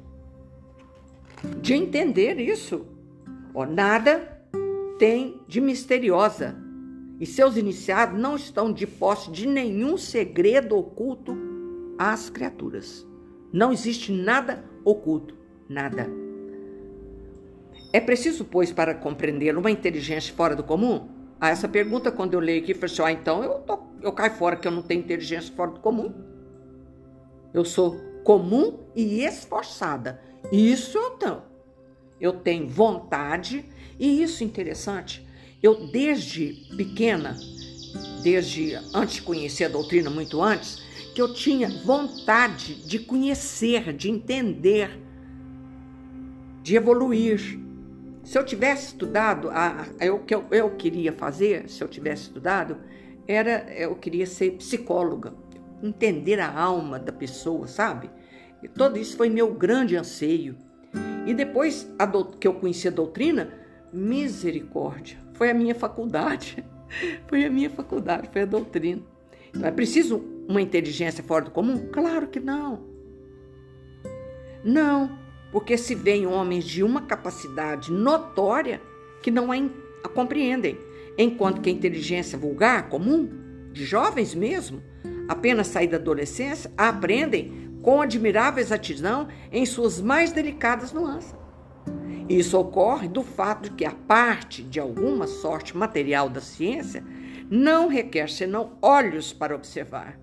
de 1.60 1.74
entender 1.74 2.38
isso. 2.38 2.86
Oh, 3.54 3.64
nada 3.64 4.40
tem 4.98 5.40
de 5.48 5.60
misteriosa. 5.60 6.61
E 7.22 7.26
seus 7.26 7.56
iniciados 7.56 8.20
não 8.20 8.34
estão 8.34 8.72
de 8.72 8.84
posse 8.84 9.30
de 9.30 9.46
nenhum 9.46 9.96
segredo 9.96 10.76
oculto 10.76 11.38
às 11.96 12.28
criaturas. 12.28 13.06
Não 13.52 13.72
existe 13.72 14.10
nada 14.10 14.64
oculto, 14.84 15.36
nada. 15.68 16.10
É 17.92 18.00
preciso, 18.00 18.44
pois, 18.44 18.72
para 18.72 18.92
compreender 18.92 19.56
uma 19.56 19.70
inteligência 19.70 20.34
fora 20.34 20.56
do 20.56 20.64
comum? 20.64 21.10
Ah, 21.40 21.50
essa 21.50 21.68
pergunta, 21.68 22.10
quando 22.10 22.34
eu 22.34 22.40
leio 22.40 22.60
aqui, 22.60 22.72
eu 22.72 22.84
assim, 22.84 23.02
ah, 23.02 23.12
então 23.12 23.44
eu, 23.44 23.60
tô, 23.60 23.78
eu 24.02 24.10
caio 24.10 24.32
fora 24.32 24.56
que 24.56 24.66
eu 24.66 24.72
não 24.72 24.82
tenho 24.82 25.02
inteligência 25.02 25.54
fora 25.54 25.70
do 25.70 25.78
comum. 25.78 26.12
Eu 27.54 27.64
sou 27.64 28.00
comum 28.24 28.80
e 28.96 29.22
esforçada. 29.22 30.20
Isso 30.50 30.98
eu 30.98 31.10
tenho. 31.10 31.42
Eu 32.20 32.32
tenho 32.32 32.68
vontade 32.68 33.64
e 33.96 34.24
isso 34.24 34.42
é 34.42 34.46
interessante. 34.46 35.24
Eu 35.62 35.86
desde 35.86 36.54
pequena, 36.76 37.36
desde 38.22 38.74
antes 38.92 39.16
de 39.16 39.22
conhecer 39.22 39.64
a 39.64 39.68
doutrina, 39.68 40.10
muito 40.10 40.42
antes, 40.42 40.82
que 41.14 41.22
eu 41.22 41.32
tinha 41.32 41.68
vontade 41.84 42.74
de 42.86 42.98
conhecer, 42.98 43.92
de 43.92 44.10
entender, 44.10 44.90
de 46.62 46.74
evoluir. 46.74 47.60
Se 48.24 48.38
eu 48.38 48.44
tivesse 48.44 48.86
estudado, 48.88 49.50
a, 49.50 49.86
a, 50.00 50.12
o 50.12 50.20
que 50.20 50.34
eu, 50.34 50.46
eu 50.50 50.70
queria 50.70 51.12
fazer, 51.12 51.68
se 51.68 51.82
eu 51.82 51.88
tivesse 51.88 52.22
estudado, 52.22 52.78
era 53.26 53.72
eu 53.72 53.94
queria 53.94 54.26
ser 54.26 54.52
psicóloga, 54.52 55.32
entender 55.82 56.40
a 56.40 56.52
alma 56.52 56.98
da 56.98 57.12
pessoa, 57.12 57.68
sabe? 57.68 58.10
E 58.62 58.68
todo 58.68 58.98
isso 58.98 59.16
foi 59.16 59.28
meu 59.28 59.54
grande 59.54 59.96
anseio. 59.96 60.56
E 61.26 61.32
depois 61.34 61.88
que 62.40 62.48
eu 62.48 62.54
conheci 62.54 62.88
a 62.88 62.90
doutrina, 62.90 63.52
misericórdia, 63.92 65.18
foi 65.34 65.50
a 65.50 65.54
minha 65.54 65.74
faculdade. 65.74 66.64
Foi 67.26 67.42
a 67.42 67.48
minha 67.48 67.70
faculdade, 67.70 68.28
foi 68.30 68.42
a 68.42 68.44
doutrina. 68.44 69.00
Então, 69.48 69.66
é 69.66 69.70
preciso 69.70 70.22
uma 70.46 70.60
inteligência 70.60 71.24
fora 71.24 71.46
do 71.46 71.50
comum? 71.50 71.88
Claro 71.90 72.26
que 72.26 72.38
não. 72.38 72.84
Não, 74.62 75.18
porque 75.50 75.78
se 75.78 75.94
veem 75.94 76.26
homens 76.26 76.64
de 76.64 76.82
uma 76.82 77.00
capacidade 77.02 77.90
notória 77.90 78.80
que 79.22 79.30
não 79.30 79.50
a, 79.50 79.56
a 80.04 80.08
compreendem, 80.08 80.78
enquanto 81.16 81.62
que 81.62 81.70
a 81.70 81.72
inteligência 81.72 82.38
vulgar, 82.38 82.88
comum, 82.88 83.28
de 83.72 83.84
jovens 83.84 84.34
mesmo, 84.34 84.82
apenas 85.28 85.68
sair 85.68 85.88
da 85.88 85.96
adolescência, 85.96 86.70
a 86.76 86.88
aprendem 86.88 87.72
com 87.82 88.00
admirável 88.00 88.62
exatidão 88.62 89.28
em 89.50 89.66
suas 89.66 90.00
mais 90.00 90.32
delicadas 90.32 90.92
nuances. 90.92 91.41
Isso 92.28 92.58
ocorre 92.58 93.08
do 93.08 93.22
fato 93.22 93.70
de 93.70 93.76
que 93.76 93.84
a 93.84 93.90
parte 93.92 94.62
de 94.62 94.78
alguma 94.78 95.26
sorte 95.26 95.76
material 95.76 96.28
da 96.28 96.40
ciência 96.40 97.04
não 97.50 97.88
requer 97.88 98.30
senão 98.30 98.72
olhos 98.80 99.32
para 99.32 99.54
observar, 99.54 100.18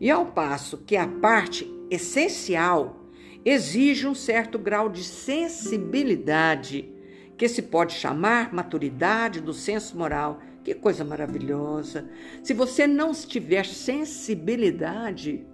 e 0.00 0.10
ao 0.10 0.26
passo 0.26 0.78
que 0.78 0.96
a 0.96 1.06
parte 1.06 1.70
essencial 1.90 3.06
exige 3.44 4.06
um 4.06 4.14
certo 4.14 4.58
grau 4.58 4.88
de 4.88 5.04
sensibilidade, 5.04 6.90
que 7.36 7.48
se 7.48 7.62
pode 7.62 7.94
chamar 7.94 8.52
maturidade 8.52 9.40
do 9.40 9.52
senso 9.52 9.96
moral. 9.96 10.40
Que 10.64 10.74
coisa 10.74 11.04
maravilhosa! 11.04 12.08
Se 12.42 12.54
você 12.54 12.86
não 12.86 13.12
tiver 13.12 13.66
sensibilidade, 13.66 15.44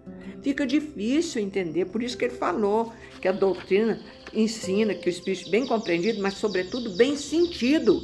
fica 0.43 0.67
difícil 0.67 1.43
entender. 1.43 1.87
Por 1.87 2.03
isso 2.03 2.17
que 2.17 2.25
ele 2.25 2.35
falou 2.35 2.93
que 3.21 3.29
a 3.29 3.33
doutrina 3.33 4.01
ensina 4.33 4.95
que 4.95 5.09
o 5.09 5.11
espírito 5.11 5.51
bem 5.51 5.67
compreendido, 5.67 6.21
mas 6.21 6.35
sobretudo 6.35 6.97
bem 6.97 7.17
sentido. 7.17 8.03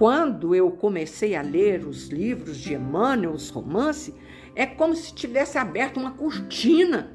quando 0.00 0.54
eu 0.54 0.70
comecei 0.70 1.36
a 1.36 1.42
ler 1.42 1.86
os 1.86 2.08
livros 2.08 2.56
de 2.56 2.72
Emmanuel, 2.72 3.32
os 3.32 3.50
romances, 3.50 4.14
é 4.54 4.64
como 4.64 4.96
se 4.96 5.12
tivesse 5.12 5.58
aberto 5.58 6.00
uma 6.00 6.12
cortina 6.12 7.12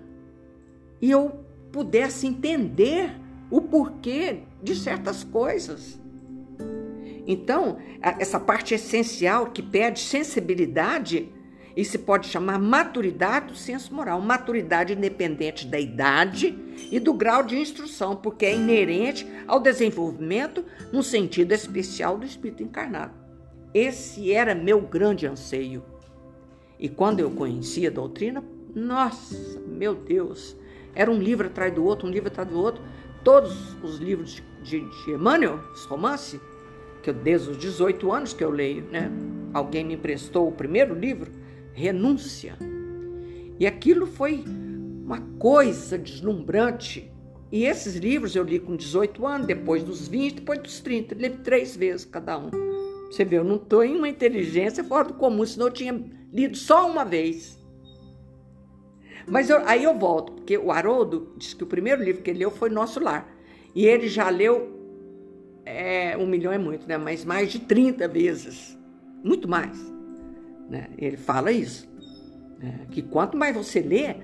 e 1.01 1.09
eu 1.09 1.43
pudesse 1.71 2.27
entender 2.27 3.09
o 3.49 3.59
porquê 3.59 4.43
de 4.61 4.75
certas 4.75 5.23
coisas. 5.23 5.99
Então, 7.25 7.79
essa 8.19 8.39
parte 8.39 8.75
essencial 8.75 9.47
que 9.47 9.63
pede 9.63 9.99
sensibilidade, 9.99 11.33
e 11.75 11.83
se 11.83 11.99
pode 11.99 12.27
chamar 12.27 12.57
maturidade 12.57 13.47
do 13.47 13.55
senso 13.55 13.93
moral. 13.93 14.21
Maturidade 14.21 14.93
independente 14.93 15.67
da 15.67 15.79
idade 15.79 16.57
e 16.91 16.99
do 16.99 17.13
grau 17.13 17.43
de 17.43 17.57
instrução, 17.57 18.15
porque 18.15 18.45
é 18.45 18.55
inerente 18.55 19.27
ao 19.47 19.59
desenvolvimento 19.59 20.63
no 20.91 21.03
sentido 21.03 21.51
especial 21.51 22.17
do 22.17 22.25
espírito 22.25 22.63
encarnado. 22.63 23.13
Esse 23.73 24.31
era 24.31 24.55
meu 24.55 24.79
grande 24.79 25.27
anseio. 25.27 25.83
E 26.79 26.87
quando 26.87 27.19
eu 27.19 27.31
conheci 27.31 27.85
a 27.85 27.89
doutrina, 27.89 28.43
nossa, 28.73 29.59
meu 29.67 29.93
Deus, 29.93 30.55
era 30.93 31.11
um 31.11 31.19
livro 31.19 31.47
atrás 31.47 31.73
do 31.73 31.83
outro, 31.83 32.07
um 32.07 32.11
livro 32.11 32.29
atrás 32.29 32.47
do 32.47 32.57
outro. 32.57 32.81
Todos 33.23 33.73
os 33.83 33.97
livros 33.97 34.35
de, 34.35 34.43
de, 34.63 35.03
de 35.03 35.11
Emmanuel, 35.11 35.59
os 35.73 35.83
romances, 35.85 36.39
que 37.01 37.09
eu, 37.09 37.13
desde 37.13 37.49
os 37.49 37.57
18 37.57 38.11
anos 38.11 38.33
que 38.33 38.43
eu 38.43 38.49
leio, 38.49 38.83
né? 38.91 39.11
Alguém 39.53 39.83
me 39.83 39.93
emprestou 39.93 40.47
o 40.47 40.51
primeiro 40.51 40.93
livro, 40.93 41.31
Renúncia. 41.75 42.57
E 43.59 43.67
aquilo 43.67 44.07
foi 44.07 44.43
uma 45.03 45.19
coisa 45.37 45.97
deslumbrante. 45.97 47.11
E 47.51 47.65
esses 47.65 47.95
livros 47.95 48.35
eu 48.35 48.43
li 48.43 48.59
com 48.59 48.75
18 48.75 49.27
anos, 49.27 49.45
depois 49.45 49.83
dos 49.83 50.07
20, 50.07 50.35
depois 50.35 50.59
dos 50.59 50.79
30. 50.79 51.15
Li 51.15 51.29
três 51.29 51.75
vezes 51.75 52.05
cada 52.05 52.37
um. 52.37 52.49
Você 53.11 53.23
vê, 53.23 53.37
eu 53.37 53.43
não 53.43 53.57
estou 53.57 53.83
em 53.83 53.95
uma 53.95 54.09
inteligência 54.09 54.83
fora 54.83 55.09
do 55.09 55.13
comum, 55.13 55.45
senão 55.45 55.67
eu 55.67 55.73
tinha 55.73 56.03
lido 56.33 56.57
só 56.57 56.89
uma 56.89 57.03
vez. 57.03 57.59
Mas 59.27 59.49
eu, 59.49 59.57
aí 59.67 59.83
eu 59.83 59.97
volto, 59.97 60.31
porque 60.33 60.57
o 60.57 60.71
Haroldo 60.71 61.33
disse 61.37 61.55
que 61.55 61.63
o 61.63 61.67
primeiro 61.67 62.03
livro 62.03 62.21
que 62.21 62.29
ele 62.29 62.39
leu 62.39 62.51
foi 62.51 62.69
Nosso 62.69 62.99
Lar. 62.99 63.35
E 63.73 63.85
ele 63.85 64.07
já 64.07 64.29
leu, 64.29 64.71
é, 65.65 66.15
um 66.17 66.25
milhão 66.25 66.53
é 66.53 66.57
muito, 66.57 66.87
né? 66.87 66.97
Mas 66.97 67.25
mais 67.25 67.51
de 67.51 67.59
30 67.59 68.07
vezes. 68.07 68.77
Muito 69.23 69.47
mais. 69.47 69.94
Né? 70.69 70.89
Ele 70.97 71.17
fala 71.17 71.51
isso. 71.51 71.87
Né? 72.59 72.87
Que 72.91 73.01
quanto 73.01 73.37
mais 73.37 73.55
você 73.55 73.79
lê, 73.79 74.15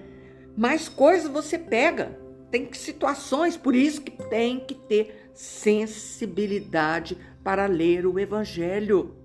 mais 0.55 0.89
coisas 0.89 1.31
você 1.31 1.57
pega. 1.57 2.19
Tem 2.49 2.71
situações, 2.73 3.55
por 3.55 3.75
isso 3.75 4.01
que 4.01 4.11
tem 4.29 4.59
que 4.59 4.75
ter 4.75 5.29
sensibilidade 5.33 7.17
para 7.43 7.65
ler 7.65 8.05
o 8.05 8.19
Evangelho. 8.19 9.15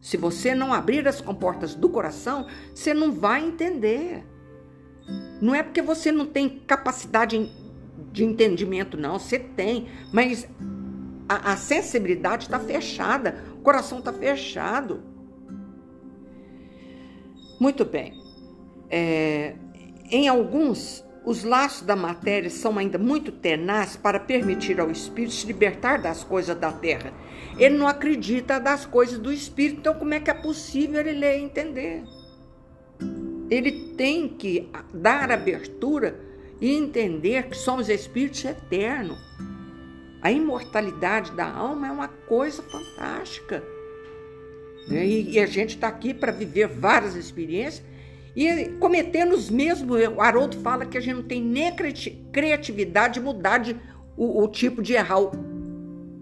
Se 0.00 0.16
você 0.16 0.54
não 0.54 0.72
abrir 0.72 1.06
as 1.06 1.20
comportas 1.20 1.74
do 1.74 1.88
coração, 1.88 2.46
você 2.74 2.94
não 2.94 3.12
vai 3.12 3.44
entender. 3.44 4.24
Não 5.40 5.54
é 5.54 5.62
porque 5.62 5.82
você 5.82 6.10
não 6.10 6.26
tem 6.26 6.48
capacidade 6.48 7.50
de 8.12 8.24
entendimento, 8.24 8.96
não. 8.96 9.18
Você 9.18 9.38
tem, 9.38 9.88
mas 10.12 10.48
a, 11.28 11.52
a 11.52 11.56
sensibilidade 11.56 12.44
está 12.44 12.58
fechada, 12.58 13.42
o 13.54 13.62
coração 13.62 13.98
está 13.98 14.12
fechado. 14.12 15.02
Muito 17.62 17.84
bem. 17.84 18.20
É, 18.90 19.54
em 20.10 20.26
alguns, 20.26 21.04
os 21.24 21.44
laços 21.44 21.82
da 21.82 21.94
matéria 21.94 22.50
são 22.50 22.76
ainda 22.76 22.98
muito 22.98 23.30
tenazes 23.30 23.94
para 23.94 24.18
permitir 24.18 24.80
ao 24.80 24.90
espírito 24.90 25.34
se 25.34 25.46
libertar 25.46 26.02
das 26.02 26.24
coisas 26.24 26.58
da 26.58 26.72
terra. 26.72 27.12
Ele 27.56 27.78
não 27.78 27.86
acredita 27.86 28.58
das 28.58 28.84
coisas 28.84 29.16
do 29.16 29.32
espírito, 29.32 29.78
então 29.78 29.94
como 29.94 30.12
é 30.12 30.18
que 30.18 30.28
é 30.28 30.34
possível 30.34 30.98
ele 31.02 31.12
ler 31.12 31.38
e 31.38 31.44
entender? 31.44 32.02
Ele 33.48 33.94
tem 33.96 34.26
que 34.26 34.68
dar 34.92 35.30
abertura 35.30 36.18
e 36.60 36.68
entender 36.74 37.48
que 37.48 37.56
somos 37.56 37.88
espíritos 37.88 38.44
eternos. 38.44 39.20
A 40.20 40.32
imortalidade 40.32 41.30
da 41.30 41.48
alma 41.48 41.86
é 41.86 41.92
uma 41.92 42.08
coisa 42.08 42.60
fantástica. 42.60 43.62
Né? 44.88 45.06
E, 45.06 45.38
a 45.38 45.46
gente 45.46 45.70
está 45.70 45.88
aqui 45.88 46.12
para 46.12 46.32
viver 46.32 46.68
várias 46.68 47.14
experiências 47.14 47.84
e 48.34 48.70
cometendo 48.80 49.32
os 49.32 49.50
mesmos 49.50 50.00
erros. 50.00 50.16
O 50.16 50.20
Haroldo 50.20 50.56
fala 50.58 50.86
que 50.86 50.98
a 50.98 51.00
gente 51.00 51.16
não 51.16 51.22
tem 51.22 51.42
nem 51.42 51.72
criatividade 52.32 53.14
de 53.14 53.20
mudar 53.20 53.58
de, 53.58 53.76
o, 54.16 54.42
o 54.42 54.48
tipo 54.48 54.82
de 54.82 54.94
errar 54.94 55.18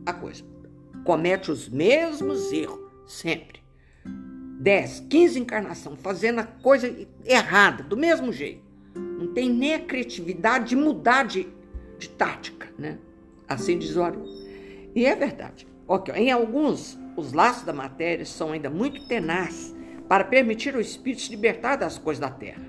a 0.04 0.12
coisa. 0.12 0.42
Comete 1.04 1.50
os 1.50 1.68
mesmos 1.68 2.52
erros, 2.52 2.80
sempre. 3.06 3.60
10, 4.60 5.06
15 5.08 5.38
encarnação 5.38 5.96
fazendo 5.96 6.40
a 6.40 6.44
coisa 6.44 6.94
errada, 7.24 7.82
do 7.82 7.96
mesmo 7.96 8.30
jeito. 8.30 8.62
Não 8.94 9.32
tem 9.32 9.48
nem 9.48 9.74
a 9.74 9.80
criatividade 9.80 10.70
de 10.70 10.76
mudar 10.76 11.24
de, 11.24 11.48
de 11.98 12.08
tática, 12.10 12.68
né? 12.78 12.98
Assim 13.48 13.78
diz 13.78 13.96
o 13.96 14.02
Haroldo. 14.02 14.30
E 14.94 15.06
é 15.06 15.16
verdade. 15.16 15.66
Okay. 15.86 16.14
Em 16.14 16.30
alguns, 16.30 16.98
os 17.16 17.32
laços 17.32 17.64
da 17.64 17.72
matéria 17.72 18.24
são 18.24 18.52
ainda 18.52 18.70
muito 18.70 19.06
tenazes 19.06 19.74
para 20.08 20.24
permitir 20.24 20.74
ao 20.74 20.80
espírito 20.80 21.22
se 21.22 21.30
libertar 21.30 21.76
das 21.76 21.98
coisas 21.98 22.20
da 22.20 22.30
terra. 22.30 22.62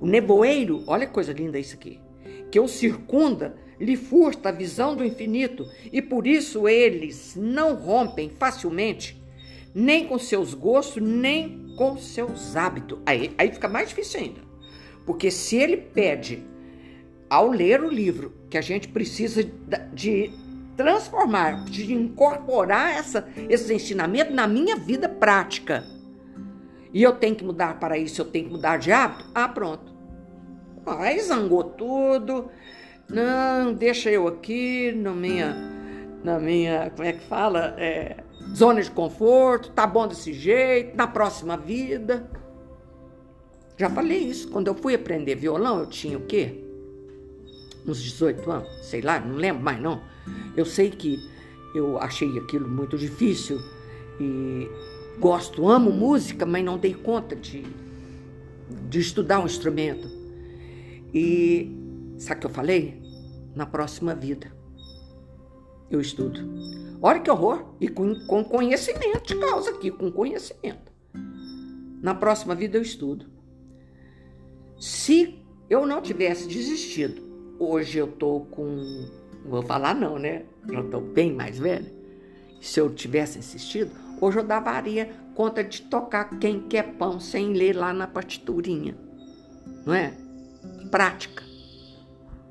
O 0.00 0.06
nevoeiro, 0.06 0.84
olha 0.86 1.06
que 1.06 1.12
coisa 1.12 1.32
linda 1.32 1.58
isso 1.58 1.74
aqui, 1.74 2.00
que 2.50 2.60
o 2.60 2.68
circunda, 2.68 3.56
lhe 3.78 3.96
furta 3.96 4.48
a 4.48 4.52
visão 4.52 4.96
do 4.96 5.04
infinito 5.04 5.68
e 5.92 6.00
por 6.00 6.26
isso 6.26 6.68
eles 6.68 7.34
não 7.36 7.74
rompem 7.74 8.30
facilmente 8.30 9.22
nem 9.74 10.06
com 10.06 10.18
seus 10.18 10.54
gostos, 10.54 11.02
nem 11.02 11.74
com 11.76 11.98
seus 11.98 12.56
hábitos. 12.56 12.98
Aí, 13.04 13.30
aí 13.36 13.52
fica 13.52 13.68
mais 13.68 13.90
difícil 13.90 14.20
ainda. 14.20 14.40
Porque 15.04 15.30
se 15.30 15.56
ele 15.56 15.76
pede, 15.76 16.42
ao 17.28 17.50
ler 17.50 17.82
o 17.82 17.90
livro, 17.90 18.32
que 18.48 18.56
a 18.56 18.62
gente 18.62 18.88
precisa 18.88 19.44
de 19.92 20.30
transformar, 20.76 21.64
de 21.64 21.92
incorporar 21.92 22.96
essa, 22.96 23.28
esses 23.48 23.70
ensinamentos 23.70 24.34
na 24.34 24.46
minha 24.46 24.76
vida 24.76 25.08
prática, 25.08 25.84
e 26.92 27.02
eu 27.02 27.12
tenho 27.12 27.34
que 27.34 27.44
mudar 27.44 27.78
para 27.78 27.98
isso, 27.98 28.20
eu 28.20 28.24
tenho 28.24 28.46
que 28.46 28.52
mudar 28.52 28.78
de 28.78 28.90
hábito, 28.92 29.24
ah, 29.34 29.48
pronto. 29.48 29.94
Aí 30.86 31.20
zangou 31.20 31.64
tudo. 31.64 32.48
Não, 33.08 33.74
deixa 33.74 34.10
eu 34.10 34.26
aqui 34.26 34.92
na 34.92 35.12
minha, 35.12 35.54
na 36.24 36.38
minha, 36.38 36.90
como 36.90 37.06
é 37.06 37.12
que 37.12 37.24
fala? 37.26 37.74
É, 37.76 38.16
zona 38.54 38.80
de 38.80 38.90
conforto, 38.90 39.70
tá 39.70 39.86
bom 39.86 40.06
desse 40.06 40.32
jeito, 40.32 40.96
na 40.96 41.06
próxima 41.06 41.56
vida. 41.56 42.30
Já 43.76 43.90
falei 43.90 44.18
isso. 44.18 44.48
Quando 44.48 44.68
eu 44.68 44.74
fui 44.74 44.94
aprender 44.94 45.34
violão, 45.34 45.80
eu 45.80 45.86
tinha 45.86 46.16
o 46.16 46.22
quê? 46.22 46.64
Uns 47.86 48.02
18 48.02 48.50
anos, 48.50 48.86
sei 48.86 49.00
lá, 49.02 49.20
não 49.20 49.36
lembro 49.36 49.62
mais 49.62 49.80
não. 49.80 50.00
Eu 50.56 50.64
sei 50.64 50.90
que 50.90 51.18
eu 51.74 51.98
achei 51.98 52.38
aquilo 52.38 52.68
muito 52.68 52.96
difícil 52.96 53.60
e 54.20 54.68
gosto, 55.18 55.68
amo 55.68 55.90
música, 55.90 56.46
mas 56.46 56.64
não 56.64 56.78
dei 56.78 56.94
conta 56.94 57.36
de, 57.36 57.64
de 58.88 59.00
estudar 59.00 59.40
um 59.40 59.46
instrumento. 59.46 60.08
E 61.12 61.70
sabe 62.18 62.38
o 62.38 62.40
que 62.40 62.46
eu 62.46 62.50
falei? 62.50 63.02
Na 63.54 63.66
próxima 63.66 64.14
vida 64.14 64.52
eu 65.90 66.00
estudo. 66.00 66.40
Olha 67.00 67.20
que 67.20 67.30
horror! 67.30 67.74
E 67.80 67.88
com, 67.88 68.14
com 68.26 68.44
conhecimento 68.44 69.26
de 69.26 69.38
causa 69.38 69.70
aqui, 69.70 69.90
com 69.90 70.10
conhecimento. 70.10 70.92
Na 72.02 72.14
próxima 72.14 72.54
vida 72.54 72.76
eu 72.78 72.82
estudo. 72.82 73.26
Se 74.78 75.38
eu 75.68 75.86
não 75.86 76.00
tivesse 76.02 76.46
desistido, 76.46 77.22
hoje 77.58 77.98
eu 77.98 78.06
tô 78.06 78.40
com. 78.50 79.08
Vou 79.48 79.62
falar 79.62 79.94
não, 79.94 80.18
né? 80.18 80.44
Eu 80.68 80.90
tô 80.90 81.00
bem 81.00 81.32
mais 81.32 81.58
velha. 81.58 81.92
Se 82.60 82.80
eu 82.80 82.92
tivesse 82.92 83.38
insistido, 83.38 83.90
hoje 84.20 84.38
eu 84.38 84.44
daria 84.44 85.10
conta 85.34 85.62
de 85.62 85.82
tocar 85.82 86.38
quem 86.38 86.60
quer 86.60 86.94
pão 86.94 87.20
sem 87.20 87.52
ler 87.52 87.76
lá 87.76 87.92
na 87.92 88.06
partiturinha. 88.06 88.96
Não 89.84 89.94
é? 89.94 90.14
Prática. 90.90 91.44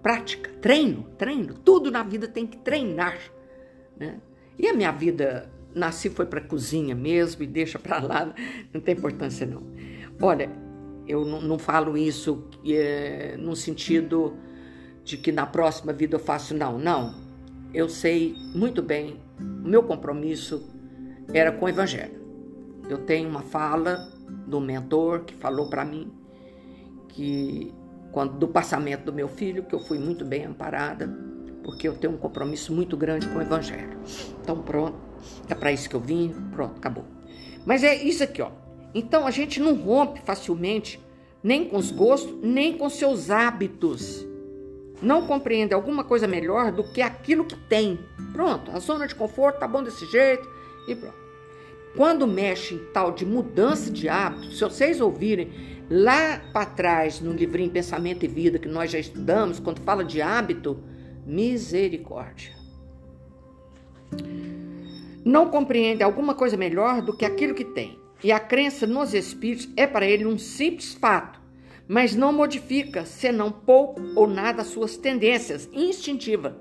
Prática. 0.01 0.51
Treino, 0.61 1.03
treino. 1.17 1.53
Tudo 1.55 1.91
na 1.91 2.03
vida 2.03 2.27
tem 2.27 2.45
que 2.45 2.57
treinar. 2.57 3.17
Né? 3.97 4.19
E 4.57 4.67
a 4.67 4.73
minha 4.73 4.91
vida, 4.91 5.51
nasci 5.75 6.09
foi 6.09 6.25
para 6.25 6.39
cozinha 6.39 6.95
mesmo 6.95 7.43
e 7.43 7.47
deixa 7.47 7.77
para 7.77 7.99
lá, 7.99 8.33
não 8.73 8.79
tem 8.79 8.95
importância 8.95 9.45
não. 9.45 9.63
Olha, 10.21 10.49
eu 11.07 11.25
não, 11.25 11.41
não 11.41 11.59
falo 11.59 11.97
isso 11.97 12.47
é, 12.65 13.35
no 13.37 13.55
sentido 13.55 14.37
de 15.05 15.15
que 15.15 15.31
na 15.31 15.45
próxima 15.45 15.93
vida 15.93 16.15
eu 16.15 16.19
faço 16.19 16.53
não, 16.53 16.77
não. 16.77 17.13
Eu 17.73 17.87
sei 17.87 18.35
muito 18.53 18.81
bem, 18.81 19.21
o 19.39 19.67
meu 19.67 19.83
compromisso 19.83 20.67
era 21.33 21.51
com 21.51 21.65
o 21.65 21.69
evangelho. 21.69 22.25
Eu 22.89 22.97
tenho 22.97 23.29
uma 23.29 23.41
fala 23.41 24.11
do 24.47 24.59
mentor 24.59 25.21
que 25.21 25.33
falou 25.33 25.69
para 25.69 25.85
mim 25.85 26.11
que 27.09 27.73
quando 28.11 28.37
do 28.37 28.47
passamento 28.47 29.05
do 29.05 29.13
meu 29.13 29.27
filho, 29.27 29.63
que 29.63 29.75
eu 29.75 29.79
fui 29.79 29.99
muito 29.99 30.25
bem 30.25 30.45
amparada, 30.45 31.07
porque 31.63 31.87
eu 31.87 31.95
tenho 31.95 32.13
um 32.13 32.17
compromisso 32.17 32.73
muito 32.73 32.95
grande 32.95 33.27
com 33.27 33.39
o 33.39 33.41
Evangelho. 33.41 33.99
Então, 34.41 34.61
pronto, 34.61 34.97
é 35.49 35.55
para 35.55 35.71
isso 35.71 35.89
que 35.89 35.95
eu 35.95 35.99
vim, 35.99 36.33
pronto, 36.51 36.77
acabou. 36.77 37.05
Mas 37.65 37.83
é 37.83 37.95
isso 37.95 38.23
aqui, 38.23 38.41
ó. 38.41 38.51
Então 38.93 39.27
a 39.27 39.31
gente 39.31 39.59
não 39.59 39.75
rompe 39.75 40.21
facilmente 40.21 40.99
nem 41.43 41.67
com 41.67 41.77
os 41.77 41.91
gostos, 41.91 42.33
nem 42.41 42.77
com 42.77 42.89
seus 42.89 43.29
hábitos. 43.29 44.25
Não 45.01 45.27
compreende 45.27 45.73
alguma 45.73 46.03
coisa 46.03 46.27
melhor 46.27 46.71
do 46.71 46.83
que 46.83 47.01
aquilo 47.01 47.45
que 47.45 47.55
tem. 47.55 47.99
Pronto, 48.33 48.71
a 48.71 48.79
zona 48.79 49.07
de 49.07 49.15
conforto 49.15 49.59
tá 49.59 49.67
bom 49.67 49.83
desse 49.83 50.05
jeito 50.05 50.47
e 50.87 50.95
pronto. 50.95 51.25
Quando 51.95 52.27
mexe 52.27 52.75
em 52.75 52.79
tal 52.93 53.11
de 53.11 53.25
mudança 53.25 53.89
de 53.89 54.09
hábito, 54.09 54.51
se 54.51 54.63
vocês 54.63 54.99
ouvirem 54.99 55.49
lá 55.89 56.41
para 56.51 56.65
trás 56.65 57.21
no 57.21 57.31
livrinho 57.31 57.71
Pensamento 57.71 58.25
e 58.25 58.27
Vida 58.27 58.59
que 58.59 58.67
nós 58.67 58.91
já 58.91 58.99
estudamos, 58.99 59.59
quando 59.59 59.79
fala 59.81 60.03
de 60.03 60.21
hábito, 60.21 60.83
misericórdia. 61.25 62.53
Não 65.23 65.49
compreende 65.49 66.03
alguma 66.03 66.35
coisa 66.35 66.57
melhor 66.57 67.01
do 67.01 67.15
que 67.15 67.25
aquilo 67.25 67.55
que 67.55 67.65
tem. 67.65 67.97
E 68.23 68.31
a 68.31 68.39
crença 68.39 68.85
nos 68.85 69.13
espíritos 69.13 69.69
é 69.75 69.87
para 69.87 70.05
ele 70.05 70.25
um 70.25 70.37
simples 70.37 70.93
fato, 70.93 71.39
mas 71.87 72.15
não 72.15 72.33
modifica, 72.33 73.05
senão 73.05 73.51
pouco 73.51 74.01
ou 74.15 74.27
nada, 74.27 74.63
suas 74.63 74.97
tendências 74.97 75.69
instintivas. 75.71 76.53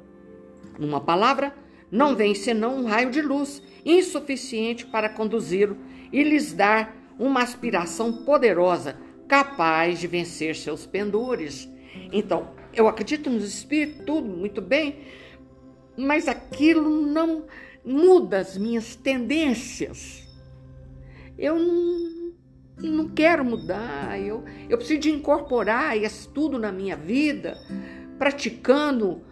Numa 0.79 1.01
palavra, 1.01 1.55
não 1.91 2.15
vem 2.17 2.35
senão 2.35 2.77
um 2.77 2.85
raio 2.85 3.11
de 3.11 3.23
luz 3.23 3.63
insuficiente 3.85 4.87
para 4.87 5.09
conduzi-lo 5.09 5.77
e 6.13 6.23
lhes 6.23 6.53
dar 6.53 6.97
uma 7.19 7.43
aspiração 7.43 8.25
poderosa, 8.25 8.97
capaz 9.29 10.01
de 10.01 10.07
vencer 10.07 10.57
seus 10.57 10.87
pendores. 10.87 11.69
Então, 12.13 12.51
eu 12.73 12.89
acredito 12.89 13.31
nos 13.31 13.45
espíritos, 13.45 14.05
tudo 14.05 14.29
muito 14.29 14.61
bem, 14.61 14.99
mas 15.97 16.27
aquilo 16.27 17.07
não 17.07 17.45
muda 17.85 18.39
as 18.39 18.57
minhas 18.57 18.97
tendências. 18.97 20.25
Eu 21.39 21.59
não, 21.59 22.14
não 22.77 23.09
quero 23.09 23.45
mudar, 23.45 24.21
eu, 24.21 24.45
eu 24.69 24.77
preciso 24.77 25.01
de 25.01 25.11
incorporar 25.11 25.97
isso 25.97 26.29
tudo 26.31 26.59
na 26.59 26.73
minha 26.73 26.97
vida, 26.97 27.57
praticando, 28.19 29.23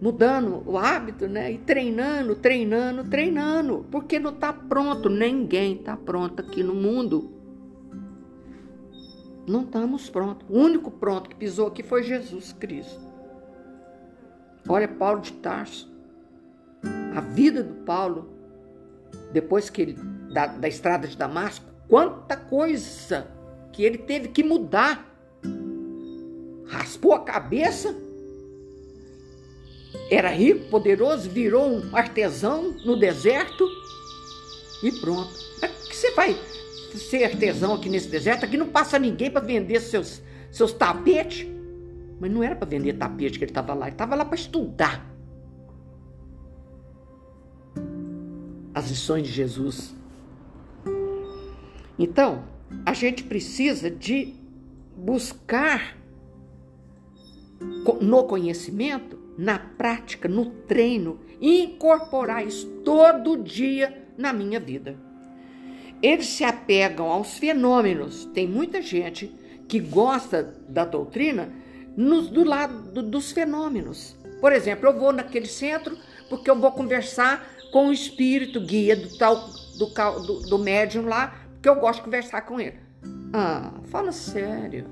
mudando 0.00 0.62
o 0.66 0.78
hábito, 0.78 1.28
né? 1.28 1.52
E 1.52 1.58
treinando, 1.58 2.34
treinando, 2.34 3.04
treinando, 3.04 3.86
porque 3.90 4.18
não 4.18 4.30
está 4.30 4.52
pronto, 4.52 5.08
ninguém 5.08 5.74
está 5.74 5.96
pronto 5.96 6.40
aqui 6.40 6.62
no 6.62 6.74
mundo. 6.74 7.32
Não 9.46 9.62
estamos 9.62 10.10
prontos. 10.10 10.46
O 10.50 10.58
único 10.58 10.90
pronto 10.90 11.30
que 11.30 11.36
pisou 11.36 11.68
aqui 11.68 11.82
foi 11.82 12.02
Jesus 12.02 12.52
Cristo. 12.52 13.00
Olha 14.68 14.88
Paulo 14.88 15.20
de 15.20 15.32
Tarso. 15.34 15.94
A 17.14 17.20
vida 17.20 17.62
do 17.62 17.74
Paulo, 17.84 18.28
depois 19.32 19.70
que 19.70 19.82
ele, 19.82 19.92
da, 20.32 20.46
da 20.46 20.66
estrada 20.66 21.06
de 21.06 21.16
Damasco, 21.16 21.75
quanta 21.88 22.36
coisa 22.36 23.28
que 23.72 23.82
ele 23.84 23.98
teve 23.98 24.28
que 24.28 24.42
mudar. 24.42 25.12
Raspou 26.66 27.12
a 27.12 27.20
cabeça, 27.20 27.94
era 30.10 30.30
rico, 30.30 30.68
poderoso, 30.68 31.28
virou 31.28 31.68
um 31.68 31.96
artesão 31.96 32.74
no 32.84 32.98
deserto 32.98 33.68
e 34.82 34.92
pronto. 35.00 35.32
Que 35.88 35.96
você 35.96 36.10
vai 36.12 36.36
ser 36.94 37.24
artesão 37.24 37.74
aqui 37.74 37.88
nesse 37.88 38.08
deserto, 38.08 38.44
aqui 38.44 38.56
não 38.56 38.68
passa 38.68 38.98
ninguém 38.98 39.30
para 39.30 39.44
vender 39.44 39.80
seus, 39.80 40.22
seus 40.50 40.72
tapetes. 40.72 41.46
Mas 42.18 42.30
não 42.30 42.42
era 42.42 42.56
para 42.56 42.66
vender 42.66 42.94
tapete 42.94 43.38
que 43.38 43.44
ele 43.44 43.50
estava 43.50 43.74
lá, 43.74 43.86
ele 43.86 43.94
estava 43.94 44.14
lá 44.14 44.24
para 44.24 44.36
estudar. 44.36 45.06
As 48.74 48.88
lições 48.88 49.26
de 49.26 49.32
Jesus. 49.32 49.94
Então, 51.98 52.44
a 52.84 52.92
gente 52.92 53.24
precisa 53.24 53.90
de 53.90 54.34
buscar 54.96 55.96
no 58.00 58.24
conhecimento, 58.24 59.18
na 59.38 59.58
prática, 59.58 60.28
no 60.28 60.46
treino, 60.46 61.20
incorporar 61.40 62.46
isso 62.46 62.66
todo 62.84 63.42
dia 63.42 64.06
na 64.16 64.32
minha 64.32 64.58
vida 64.58 65.06
eles 66.02 66.26
se 66.26 66.44
apegam 66.44 67.10
aos 67.10 67.38
fenômenos. 67.38 68.26
Tem 68.26 68.46
muita 68.46 68.82
gente 68.82 69.32
que 69.68 69.80
gosta 69.80 70.54
da 70.68 70.84
doutrina 70.84 71.52
nos, 71.96 72.28
do 72.28 72.44
lado 72.44 73.02
dos 73.02 73.32
fenômenos. 73.32 74.16
Por 74.40 74.52
exemplo, 74.52 74.88
eu 74.88 74.98
vou 74.98 75.12
naquele 75.12 75.46
centro 75.46 75.96
porque 76.28 76.50
eu 76.50 76.58
vou 76.58 76.70
conversar 76.72 77.48
com 77.72 77.88
o 77.88 77.92
espírito 77.92 78.60
guia 78.60 78.96
do 78.96 79.16
tal 79.16 79.48
do, 79.78 79.86
do, 79.86 80.40
do 80.42 80.58
médium 80.58 81.06
lá, 81.06 81.45
porque 81.66 81.68
eu 81.68 81.74
gosto 81.74 81.98
de 81.98 82.04
conversar 82.04 82.42
com 82.42 82.60
ele. 82.60 82.78
Ah, 83.32 83.72
fala 83.86 84.12
sério. 84.12 84.86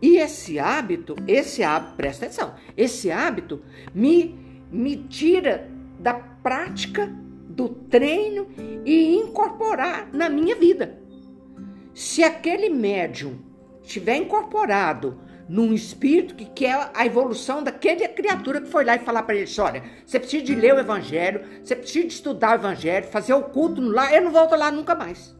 E 0.00 0.16
esse 0.16 0.58
hábito, 0.58 1.14
esse 1.26 1.62
hábito, 1.62 1.94
presta 1.94 2.24
atenção, 2.24 2.54
esse 2.76 3.10
hábito 3.10 3.62
me, 3.94 4.34
me 4.72 4.96
tira 4.96 5.68
da 6.00 6.14
prática 6.14 7.06
do 7.50 7.68
treino 7.68 8.48
e 8.84 9.14
incorporar 9.16 10.08
na 10.12 10.30
minha 10.30 10.56
vida. 10.56 10.98
Se 11.92 12.24
aquele 12.24 12.70
médium 12.70 13.38
estiver 13.82 14.16
incorporado 14.16 15.20
num 15.48 15.72
espírito 15.72 16.34
que 16.34 16.44
quer 16.44 16.90
a 16.92 17.06
evolução 17.06 17.62
daquela 17.62 18.06
criatura 18.08 18.60
que 18.60 18.68
foi 18.68 18.84
lá 18.84 18.96
e 18.96 18.98
falar 18.98 19.22
para 19.22 19.34
ele: 19.34 19.50
olha, 19.60 19.82
você 20.04 20.20
precisa 20.20 20.44
de 20.44 20.54
ler 20.54 20.74
o 20.74 20.78
evangelho, 20.78 21.44
você 21.62 21.74
precisa 21.74 22.06
de 22.06 22.14
estudar 22.14 22.52
o 22.52 22.60
evangelho, 22.60 23.06
fazer 23.06 23.32
o 23.32 23.42
culto 23.44 23.80
lá, 23.80 24.14
eu 24.14 24.22
não 24.22 24.30
volto 24.30 24.54
lá 24.54 24.70
nunca 24.70 24.94
mais. 24.94 25.36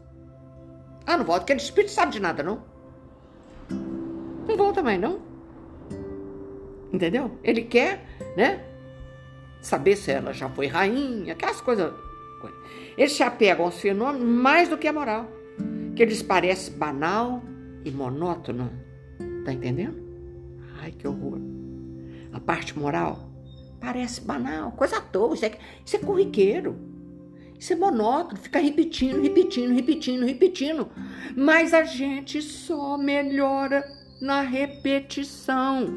Ah, 1.05 1.17
não 1.17 1.25
volto, 1.25 1.43
aquele 1.43 1.59
espírito 1.59 1.91
sabe 1.91 2.11
de 2.11 2.19
nada, 2.19 2.43
não? 2.43 2.63
Não 4.47 4.57
volta 4.57 4.81
mais, 4.81 4.99
não. 4.99 5.21
Entendeu? 6.91 7.37
Ele 7.43 7.63
quer, 7.63 8.03
né? 8.35 8.65
Saber 9.61 9.95
se 9.95 10.11
ela 10.11 10.33
já 10.33 10.49
foi 10.49 10.67
rainha, 10.67 11.33
aquelas 11.33 11.61
coisas 11.61 11.93
eles 12.97 13.13
se 13.13 13.23
apegam 13.23 13.65
aos 13.65 13.79
fenômenos 13.79 14.27
mais 14.27 14.67
do 14.67 14.77
que 14.77 14.85
a 14.85 14.91
moral, 14.91 15.25
que 15.95 16.03
lhes 16.03 16.21
parece 16.21 16.71
banal 16.71 17.41
e 17.85 17.91
monótono. 17.91 18.88
Tá 19.49 19.53
entendendo? 19.53 19.97
Ai, 20.79 20.91
que 20.91 21.07
horror. 21.07 21.39
A 22.31 22.39
parte 22.39 22.77
moral 22.77 23.27
parece 23.79 24.21
banal, 24.21 24.71
coisa 24.73 24.97
à 24.97 25.01
toa, 25.01 25.33
isso 25.33 25.43
é, 25.43 25.57
isso 25.83 25.95
é 25.95 25.99
corriqueiro. 25.99 26.75
Isso 27.57 27.73
é 27.73 27.75
monótono, 27.75 28.39
fica 28.39 28.59
repetindo, 28.59 29.19
repetindo, 29.19 29.73
repetindo, 29.73 30.23
repetindo. 30.23 30.87
Mas 31.35 31.73
a 31.73 31.83
gente 31.83 32.43
só 32.43 32.95
melhora 32.95 33.83
na 34.21 34.41
repetição. 34.41 35.87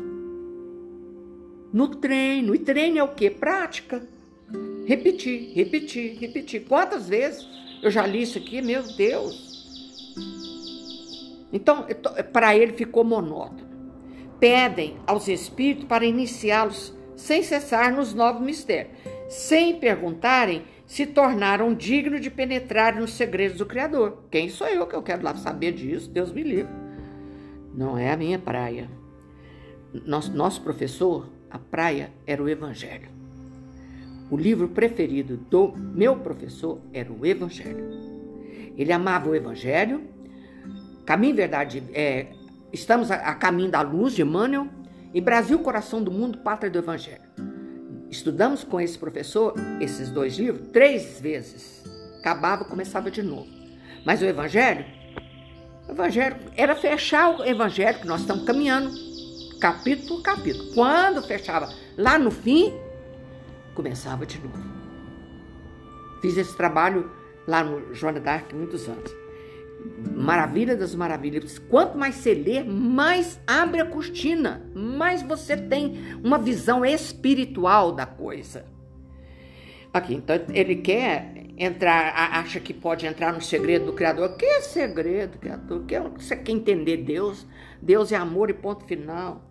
No 1.70 1.88
treino. 1.88 2.54
E 2.54 2.58
treino 2.58 2.98
é 2.98 3.02
o 3.02 3.14
quê? 3.14 3.28
Prática. 3.28 4.08
Repetir, 4.86 5.52
repetir, 5.54 6.16
repetir. 6.18 6.64
Quantas 6.66 7.06
vezes 7.06 7.46
eu 7.82 7.90
já 7.90 8.06
li 8.06 8.22
isso 8.22 8.38
aqui? 8.38 8.62
Meu 8.62 8.82
Deus! 8.96 9.51
Então, 11.52 11.86
para 12.32 12.56
ele 12.56 12.72
ficou 12.72 13.04
monótono. 13.04 13.70
Pedem 14.40 14.96
aos 15.06 15.28
espíritos 15.28 15.84
para 15.84 16.04
iniciá-los 16.04 16.94
sem 17.14 17.42
cessar 17.42 17.92
nos 17.92 18.14
novos 18.14 18.42
mistérios, 18.42 18.96
sem 19.28 19.78
perguntarem 19.78 20.64
se 20.86 21.06
tornaram 21.06 21.72
dignos 21.72 22.20
de 22.20 22.30
penetrar 22.30 22.96
nos 22.96 23.12
segredos 23.12 23.58
do 23.58 23.64
Criador. 23.64 24.24
Quem 24.30 24.48
sou 24.48 24.66
eu 24.66 24.86
que 24.86 24.94
eu 24.94 25.02
quero 25.02 25.22
lá 25.22 25.34
saber 25.36 25.72
disso? 25.72 26.10
Deus 26.10 26.32
me 26.32 26.42
livre. 26.42 26.72
Não 27.74 27.96
é 27.96 28.12
a 28.12 28.16
minha 28.16 28.38
praia. 28.38 28.90
Nosso, 30.04 30.32
nosso 30.32 30.60
professor, 30.62 31.28
a 31.50 31.58
praia 31.58 32.12
era 32.26 32.42
o 32.42 32.48
Evangelho. 32.48 33.08
O 34.30 34.36
livro 34.36 34.68
preferido 34.68 35.36
do 35.36 35.72
meu 35.76 36.16
professor 36.16 36.78
era 36.92 37.12
o 37.12 37.24
Evangelho. 37.24 37.86
Ele 38.76 38.92
amava 38.92 39.30
o 39.30 39.34
Evangelho. 39.34 40.02
Caminho 41.04 41.34
Verdade, 41.34 41.82
é, 41.92 42.28
estamos 42.72 43.10
a, 43.10 43.16
a, 43.16 43.34
caminho 43.34 43.70
da 43.70 43.80
luz 43.80 44.14
de 44.14 44.22
Emmanuel 44.22 44.68
e 45.12 45.20
Brasil, 45.20 45.58
coração 45.58 46.02
do 46.02 46.10
mundo, 46.10 46.38
pátria 46.38 46.70
do 46.70 46.78
Evangelho. 46.78 47.22
Estudamos 48.08 48.62
com 48.62 48.80
esse 48.80 48.96
professor 48.98 49.54
esses 49.80 50.10
dois 50.10 50.36
livros 50.38 50.68
três 50.68 51.20
vezes. 51.20 51.82
Acabava, 52.20 52.64
começava 52.64 53.10
de 53.10 53.22
novo. 53.22 53.48
Mas 54.04 54.22
o 54.22 54.24
Evangelho, 54.24 54.84
o 55.88 55.92
Evangelho 55.92 56.36
era 56.56 56.74
fechar 56.76 57.40
o 57.40 57.44
Evangelho 57.44 57.98
que 57.98 58.06
nós 58.06 58.20
estamos 58.20 58.44
caminhando, 58.44 58.90
capítulo 59.60 60.16
por 60.16 60.22
capítulo. 60.22 60.72
Quando 60.74 61.22
fechava 61.22 61.68
lá 61.96 62.18
no 62.18 62.30
fim, 62.30 62.72
começava 63.74 64.24
de 64.24 64.38
novo. 64.38 64.72
Fiz 66.20 66.36
esse 66.36 66.56
trabalho 66.56 67.10
lá 67.46 67.64
no 67.64 67.92
Joana 67.92 68.20
d'Arc 68.20 68.54
muitos 68.54 68.88
anos. 68.88 69.21
Maravilha 70.14 70.76
das 70.76 70.94
maravilhas. 70.94 71.58
Quanto 71.58 71.98
mais 71.98 72.16
você 72.16 72.34
lê, 72.34 72.62
mais 72.62 73.40
abre 73.46 73.80
a 73.80 73.86
cortina, 73.86 74.62
mais 74.74 75.22
você 75.22 75.56
tem 75.56 75.96
uma 76.22 76.38
visão 76.38 76.84
espiritual 76.84 77.92
da 77.92 78.06
coisa. 78.06 78.64
Aqui, 79.92 80.14
então 80.14 80.36
ele 80.54 80.76
quer 80.76 81.46
entrar, 81.58 82.14
acha 82.14 82.58
que 82.58 82.72
pode 82.72 83.06
entrar 83.06 83.32
no 83.32 83.40
segredo 83.40 83.86
do 83.86 83.92
Criador. 83.92 84.36
Que 84.36 84.46
é 84.46 84.60
segredo, 84.60 85.38
Criador? 85.38 85.84
Que 85.84 85.98
você 85.98 86.36
quer 86.36 86.52
entender 86.52 86.98
Deus? 86.98 87.46
Deus 87.80 88.12
é 88.12 88.16
amor 88.16 88.48
e 88.50 88.54
ponto 88.54 88.84
final. 88.84 89.42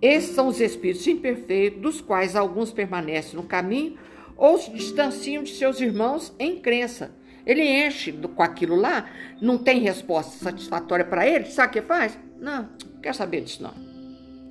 Esses 0.00 0.34
são 0.34 0.48
os 0.48 0.60
espíritos 0.60 1.06
imperfeitos, 1.06 1.80
dos 1.80 2.00
quais 2.00 2.36
alguns 2.36 2.72
permanecem 2.72 3.36
no 3.36 3.44
caminho 3.44 3.96
ou 4.36 4.58
se 4.58 4.70
distanciam 4.70 5.42
de 5.42 5.50
seus 5.50 5.80
irmãos 5.80 6.34
em 6.38 6.60
crença. 6.60 7.14
Ele 7.46 7.62
enche 7.62 8.10
do, 8.10 8.28
com 8.28 8.42
aquilo 8.42 8.74
lá, 8.74 9.06
não 9.40 9.58
tem 9.58 9.80
resposta 9.80 10.32
satisfatória 10.42 11.04
para 11.04 11.26
ele, 11.26 11.46
sabe 11.46 11.68
o 11.68 11.72
que 11.72 11.82
faz? 11.82 12.18
Não, 12.38 12.68
quer 13.02 13.14
saber 13.14 13.42
disso 13.42 13.62
não. 13.62 13.74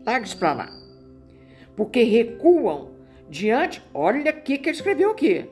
Larga 0.06 0.26
isso 0.26 0.38
para 0.38 0.54
lá. 0.54 0.70
Porque 1.76 2.04
recuam 2.04 2.92
diante, 3.30 3.82
olha 3.94 4.30
aqui 4.30 4.58
que 4.58 4.70
ele 4.70 4.78
escreveu 4.78 5.12
aqui. 5.12 5.50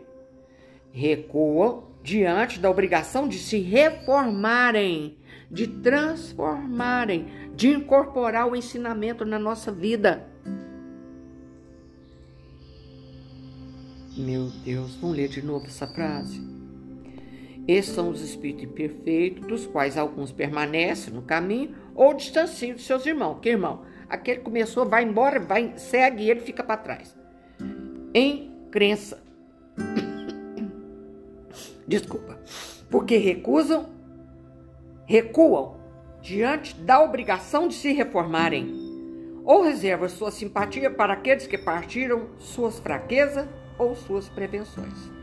Recuam 0.92 1.92
diante 2.04 2.60
da 2.60 2.70
obrigação 2.70 3.28
de 3.28 3.40
se 3.40 3.60
reformarem, 3.60 5.18
de 5.50 5.68
transformarem, 5.68 7.28
de 7.56 7.70
incorporar 7.70 8.48
o 8.48 8.56
ensinamento 8.56 9.26
na 9.26 9.40
nossa 9.40 9.72
vida. 9.72 10.28
Meu 14.18 14.50
Deus, 14.64 14.96
vamos 14.96 15.16
ler 15.16 15.30
de 15.30 15.42
novo 15.42 15.66
essa 15.66 15.88
frase. 15.88 16.61
Esses 17.68 17.94
são 17.94 18.10
os 18.10 18.22
espíritos 18.22 18.64
imperfeitos, 18.64 19.48
dos 19.48 19.68
quais 19.68 19.98
alguns 19.98 20.32
permanecem 20.32 21.14
no 21.14 21.22
caminho 21.22 21.76
ou 21.96 22.14
distanciam 22.14 22.76
de 22.76 22.82
seus 22.82 23.06
irmãos. 23.06 23.40
Que 23.40 23.50
irmão? 23.50 23.84
Aquele 24.10 24.40
que 24.40 24.44
começou, 24.44 24.86
vai 24.86 25.04
embora, 25.04 25.40
vai, 25.40 25.74
segue 25.78 26.24
e 26.24 26.32
ele 26.32 26.42
fica 26.42 26.64
para 26.64 26.78
trás. 26.78 27.16
Em 28.14 28.52
crença. 28.72 29.22
Desculpa. 31.88 32.40
Porque 32.90 33.18
recusam, 33.18 33.90
recuam 35.06 35.80
diante 36.22 36.76
da 36.76 37.02
obrigação 37.02 37.68
de 37.68 37.74
se 37.74 37.92
reformarem, 37.94 38.92
ou 39.44 39.64
reserva 39.64 40.08
sua 40.08 40.30
simpatia 40.30 40.92
para 40.92 41.14
aqueles 41.14 41.48
que 41.48 41.58
partiram 41.58 42.28
suas 42.38 42.80
fraquezas 42.80 43.48
ou 43.78 43.96
suas 43.96 44.30
prevenções. 44.30 45.21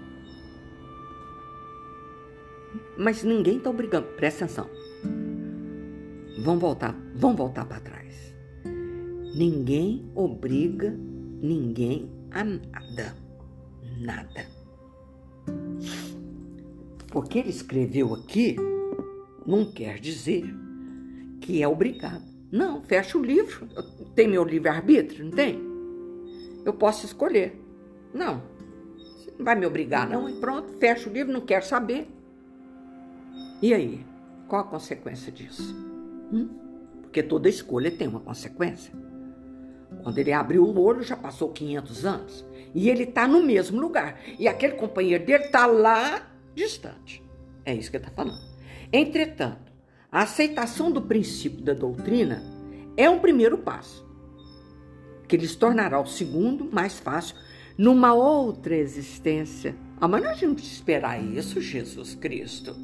Mas 2.98 3.22
ninguém 3.22 3.58
está 3.58 3.70
obrigando, 3.70 4.08
presta 4.16 4.44
atenção. 4.44 4.68
Vamos 6.40 6.60
voltar, 6.60 6.96
vamos 7.14 7.36
voltar 7.36 7.64
para 7.64 7.80
trás. 7.80 8.34
Ninguém 9.36 10.10
obriga 10.16 10.90
ninguém 11.40 12.10
a 12.32 12.42
nada. 12.42 13.16
Nada. 14.00 14.46
Porque 17.12 17.38
ele 17.38 17.50
escreveu 17.50 18.14
aqui 18.14 18.56
não 19.46 19.64
quer 19.64 19.98
dizer 19.98 20.44
que 21.40 21.62
é 21.62 21.68
obrigado. 21.68 22.24
Não, 22.50 22.82
fecha 22.82 23.16
o 23.16 23.22
livro. 23.22 23.66
Tem 24.14 24.26
meu 24.26 24.44
livre-arbítrio, 24.44 25.24
não 25.24 25.30
tem? 25.30 25.60
Eu 26.64 26.72
posso 26.72 27.06
escolher. 27.06 27.58
Não, 28.12 28.42
você 28.96 29.32
não 29.38 29.44
vai 29.44 29.54
me 29.54 29.64
obrigar, 29.64 30.08
não. 30.08 30.28
E 30.28 30.34
pronto, 30.34 30.72
fecha 30.78 31.08
o 31.08 31.12
livro, 31.12 31.32
não 31.32 31.40
quero 31.40 31.64
saber. 31.64 32.08
E 33.60 33.74
aí? 33.74 34.04
Qual 34.46 34.62
a 34.62 34.64
consequência 34.64 35.30
disso? 35.32 35.74
Hum? 36.32 36.48
Porque 37.02 37.22
toda 37.22 37.48
escolha 37.48 37.90
tem 37.90 38.08
uma 38.08 38.20
consequência. 38.20 38.92
Quando 40.02 40.18
ele 40.18 40.32
abriu 40.32 40.64
o 40.64 40.80
olho, 40.80 41.02
já 41.02 41.16
passou 41.16 41.50
500 41.50 42.06
anos. 42.06 42.44
E 42.74 42.88
ele 42.88 43.04
está 43.04 43.26
no 43.26 43.42
mesmo 43.42 43.80
lugar. 43.80 44.20
E 44.38 44.46
aquele 44.46 44.74
companheiro 44.74 45.24
dele 45.24 45.44
está 45.44 45.66
lá 45.66 46.30
distante. 46.54 47.22
É 47.64 47.74
isso 47.74 47.90
que 47.90 47.96
ele 47.96 48.04
está 48.04 48.14
falando. 48.14 48.40
Entretanto, 48.92 49.72
a 50.10 50.22
aceitação 50.22 50.90
do 50.90 51.02
princípio 51.02 51.62
da 51.62 51.74
doutrina 51.74 52.42
é 52.96 53.08
um 53.10 53.18
primeiro 53.18 53.58
passo, 53.58 54.06
que 55.28 55.36
lhes 55.36 55.54
tornará 55.54 56.00
o 56.00 56.06
segundo 56.06 56.64
mais 56.72 56.98
fácil 56.98 57.36
numa 57.76 58.14
outra 58.14 58.74
existência. 58.74 59.76
Ah, 60.00 60.08
mas 60.08 60.24
nós 60.24 60.40
não 60.40 60.54
precisa 60.54 60.74
esperar 60.74 61.22
isso, 61.22 61.60
Jesus 61.60 62.14
Cristo. 62.14 62.74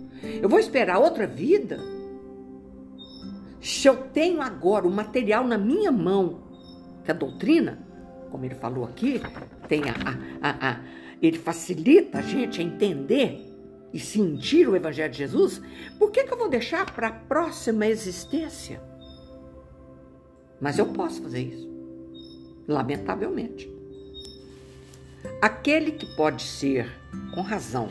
Eu 0.42 0.48
vou 0.48 0.58
esperar 0.58 0.98
outra 0.98 1.26
vida? 1.26 1.78
Se 3.60 3.88
eu 3.88 3.96
tenho 3.96 4.42
agora 4.42 4.86
o 4.86 4.90
material 4.90 5.46
na 5.46 5.56
minha 5.56 5.90
mão, 5.90 6.42
que 7.04 7.10
a 7.10 7.14
doutrina, 7.14 7.78
como 8.30 8.44
ele 8.44 8.54
falou 8.54 8.84
aqui, 8.84 9.20
tem 9.68 9.82
a, 9.84 9.94
a, 10.42 10.70
a, 10.70 10.80
ele 11.22 11.38
facilita 11.38 12.18
a 12.18 12.22
gente 12.22 12.60
a 12.60 12.64
entender 12.64 13.40
e 13.92 13.98
sentir 13.98 14.68
o 14.68 14.76
Evangelho 14.76 15.12
de 15.12 15.18
Jesus, 15.18 15.62
por 15.98 16.10
que, 16.10 16.24
que 16.24 16.32
eu 16.32 16.36
vou 16.36 16.48
deixar 16.48 16.84
para 16.92 17.08
a 17.08 17.12
próxima 17.12 17.86
existência? 17.86 18.82
Mas 20.60 20.78
eu 20.78 20.86
posso 20.86 21.22
fazer 21.22 21.42
isso, 21.42 21.70
lamentavelmente. 22.66 23.72
Aquele 25.40 25.92
que 25.92 26.06
pode 26.16 26.42
ser, 26.42 26.86
com 27.34 27.40
razão, 27.40 27.88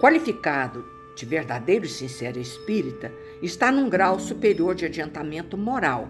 qualificado 0.00 0.95
de 1.16 1.26
verdadeiro 1.26 1.84
e 1.84 1.88
sincero 1.88 2.38
espírita 2.38 3.10
está 3.42 3.72
num 3.72 3.88
grau 3.88 4.20
superior 4.20 4.76
de 4.76 4.84
adiantamento 4.84 5.58
moral. 5.58 6.08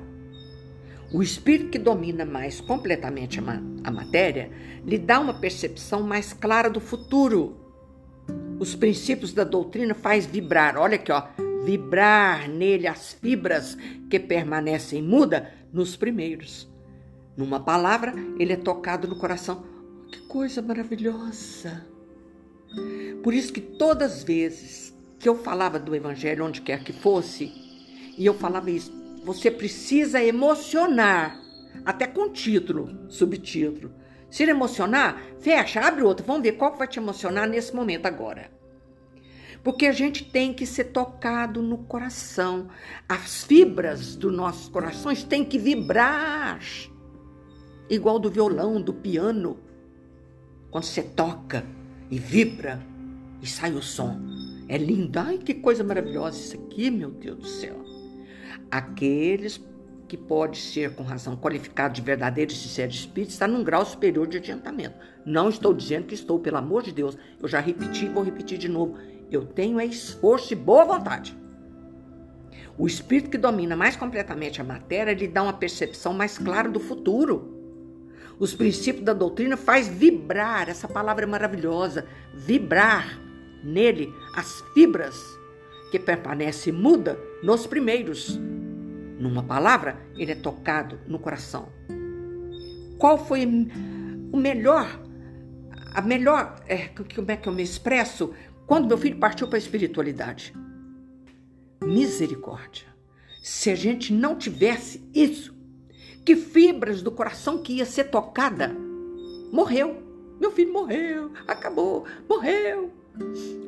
O 1.15 1.23
espírito 1.23 1.71
que 1.71 1.79
domina 1.79 2.27
mais 2.27 2.61
completamente 2.61 3.39
a, 3.39 3.43
ma 3.43 3.63
a 3.83 3.91
matéria 3.91 4.51
lhe 4.85 4.99
dá 4.99 5.19
uma 5.19 5.33
percepção 5.33 6.03
mais 6.03 6.35
clara 6.35 6.69
do 6.69 6.81
futuro 6.81 7.65
os 8.59 8.75
princípios 8.75 9.33
da 9.33 9.45
doutrina 9.45 9.95
faz 9.95 10.25
vibrar, 10.25 10.79
olha 10.79 10.97
aqui, 10.97 11.13
ó, 11.13 11.25
vibrar 11.65 12.49
nele 12.49 12.87
as 12.87 13.13
fibras 13.13 13.77
que 14.09 14.19
permanecem 14.19 15.03
muda 15.03 15.53
nos 15.73 15.95
primeiros. 15.95 16.67
Numa 17.37 17.61
palavra, 17.61 18.15
ele 18.39 18.55
é 18.55 18.57
tocado 18.57 19.07
no 19.07 19.19
coração. 19.19 19.63
Que 20.11 20.21
coisa 20.21 20.63
maravilhosa! 20.63 21.87
Por 23.23 23.35
isso 23.35 23.53
que 23.53 23.61
todas 23.61 24.13
as 24.13 24.25
vezes 24.25 24.86
que 25.27 25.31
eu 25.31 25.35
falava 25.35 25.77
do 25.77 25.93
evangelho 25.93 26.45
onde 26.45 26.61
quer 26.61 26.85
que 26.85 26.93
fosse, 26.93 27.53
e 28.17 28.25
eu 28.25 28.33
falava 28.33 28.71
isso, 28.71 28.93
você 29.25 29.51
precisa 29.51 30.23
emocionar, 30.23 31.43
até 31.85 32.07
com 32.07 32.31
título, 32.31 32.97
subtítulo. 33.09 33.93
Se 34.31 34.45
ele 34.45 34.53
emocionar, 34.53 35.21
fecha, 35.41 35.81
abre 35.81 36.05
outro. 36.05 36.25
Vamos 36.25 36.43
ver 36.43 36.53
qual 36.53 36.77
vai 36.77 36.87
te 36.87 37.01
emocionar 37.01 37.49
nesse 37.49 37.75
momento 37.75 38.07
agora. 38.07 38.53
Porque 39.65 39.87
a 39.87 39.93
gente 39.93 40.25
tem 40.25 40.55
que 40.55 40.65
ser 40.65 40.93
tocado 40.93 41.61
no 41.61 41.79
coração. 41.79 42.69
As 43.09 43.43
fibras 43.43 44.15
dos 44.15 44.33
nossos 44.33 44.69
corações 44.69 45.25
têm 45.25 45.45
que 45.45 45.59
vibrar. 45.59 46.61
Igual 47.91 48.21
do 48.21 48.31
violão, 48.31 48.81
do 48.81 48.95
piano. 48.95 49.59
Quando 50.71 50.85
você 50.85 51.03
toca 51.03 51.67
e 52.09 52.17
vibra 52.17 52.81
e 53.43 53.47
sai 53.49 53.73
o 53.73 53.83
som. 53.83 54.46
É 54.69 54.77
lindo. 54.77 55.19
Ai, 55.19 55.39
que 55.39 55.55
coisa 55.55 55.85
maravilhosa 55.85 56.39
isso 56.39 56.57
aqui, 56.57 56.91
meu 56.91 57.11
Deus 57.11 57.39
do 57.39 57.47
céu. 57.47 57.85
Aqueles 58.71 59.61
que 60.09 60.17
pode 60.17 60.59
ser, 60.59 60.95
com 60.95 61.03
razão, 61.03 61.37
qualificado 61.37 61.95
de 61.95 62.01
verdadeiro 62.01 62.53
e 62.53 62.55
sincero 62.55 62.91
espírito, 62.91 63.31
está 63.31 63.47
num 63.47 63.65
grau 63.65 63.85
superior 63.85 64.27
de 64.27 64.39
adiantamento. 64.39 64.97
Não 65.25 65.49
estou 65.49 65.75
dizendo 65.75 66.07
que 66.07 66.15
estou, 66.15 66.39
pelo 66.39 66.57
amor 66.57 66.83
de 66.83 66.93
Deus. 66.93 67.17
Eu 67.41 67.49
já 67.49 67.61
repeti 67.61 68.07
e 68.07 68.09
vou 68.09 68.23
repetir 68.23 68.59
de 68.59 68.69
novo. 68.69 68.97
Eu 69.31 69.45
tenho 69.45 69.81
é 69.81 69.87
esforço 69.87 70.53
e 70.53 70.57
boa 70.57 70.85
vontade. 70.85 71.37
O 72.79 72.87
espírito 72.87 73.31
que 73.31 73.39
domina 73.39 73.75
mais 73.75 73.97
completamente 73.97 74.61
a 74.61 74.65
matéria 74.65 75.15
lhe 75.15 75.27
dá 75.27 75.43
uma 75.43 75.53
percepção 75.53 76.13
mais 76.13 76.39
clara 76.39 76.69
do 76.69 76.79
futuro. 76.79 77.55
Os 78.39 78.55
princípios 78.55 79.05
da 79.05 79.15
doutrina 79.15 79.57
faz 79.57 79.89
vibrar, 79.89 80.69
essa 80.69 80.87
palavra 80.87 81.25
é 81.25 81.27
maravilhosa, 81.27 82.07
vibrar 82.35 83.26
nele 83.63 84.13
as 84.35 84.63
fibras 84.75 85.23
que 85.91 85.99
permanece 85.99 86.73
muda 86.73 87.19
nos 87.43 87.67
primeiros 87.67 88.39
numa 89.19 89.43
palavra, 89.43 89.99
ele 90.17 90.33
é 90.33 90.35
tocado 90.35 91.01
no 91.07 91.19
coração. 91.19 91.69
Qual 92.99 93.19
foi 93.19 93.47
o 94.33 94.37
melhor, 94.37 95.01
a 95.95 96.03
melhor, 96.03 96.63
é, 96.67 96.89
como 96.89 97.31
é 97.31 97.37
que 97.37 97.49
eu 97.49 97.53
me 97.53 97.63
expresso, 97.63 98.33
quando 98.67 98.89
meu 98.89 98.99
filho 98.99 99.19
partiu 99.19 99.49
para 99.49 99.57
a 99.57 99.59
espiritualidade? 99.59 100.55
Misericórdia. 101.83 102.87
Se 103.43 103.71
a 103.71 103.75
gente 103.75 104.13
não 104.13 104.37
tivesse 104.37 105.09
isso, 105.15 105.55
que 106.25 106.35
fibras 106.35 107.03
do 107.03 107.13
coração 107.13 107.59
que 107.59 107.75
ia 107.75 107.87
ser 107.87 108.05
tocada, 108.05 108.77
morreu. 109.53 110.03
Meu 110.41 110.51
filho 110.51 110.73
morreu, 110.73 111.33
acabou, 111.47 112.05
morreu. 112.29 112.93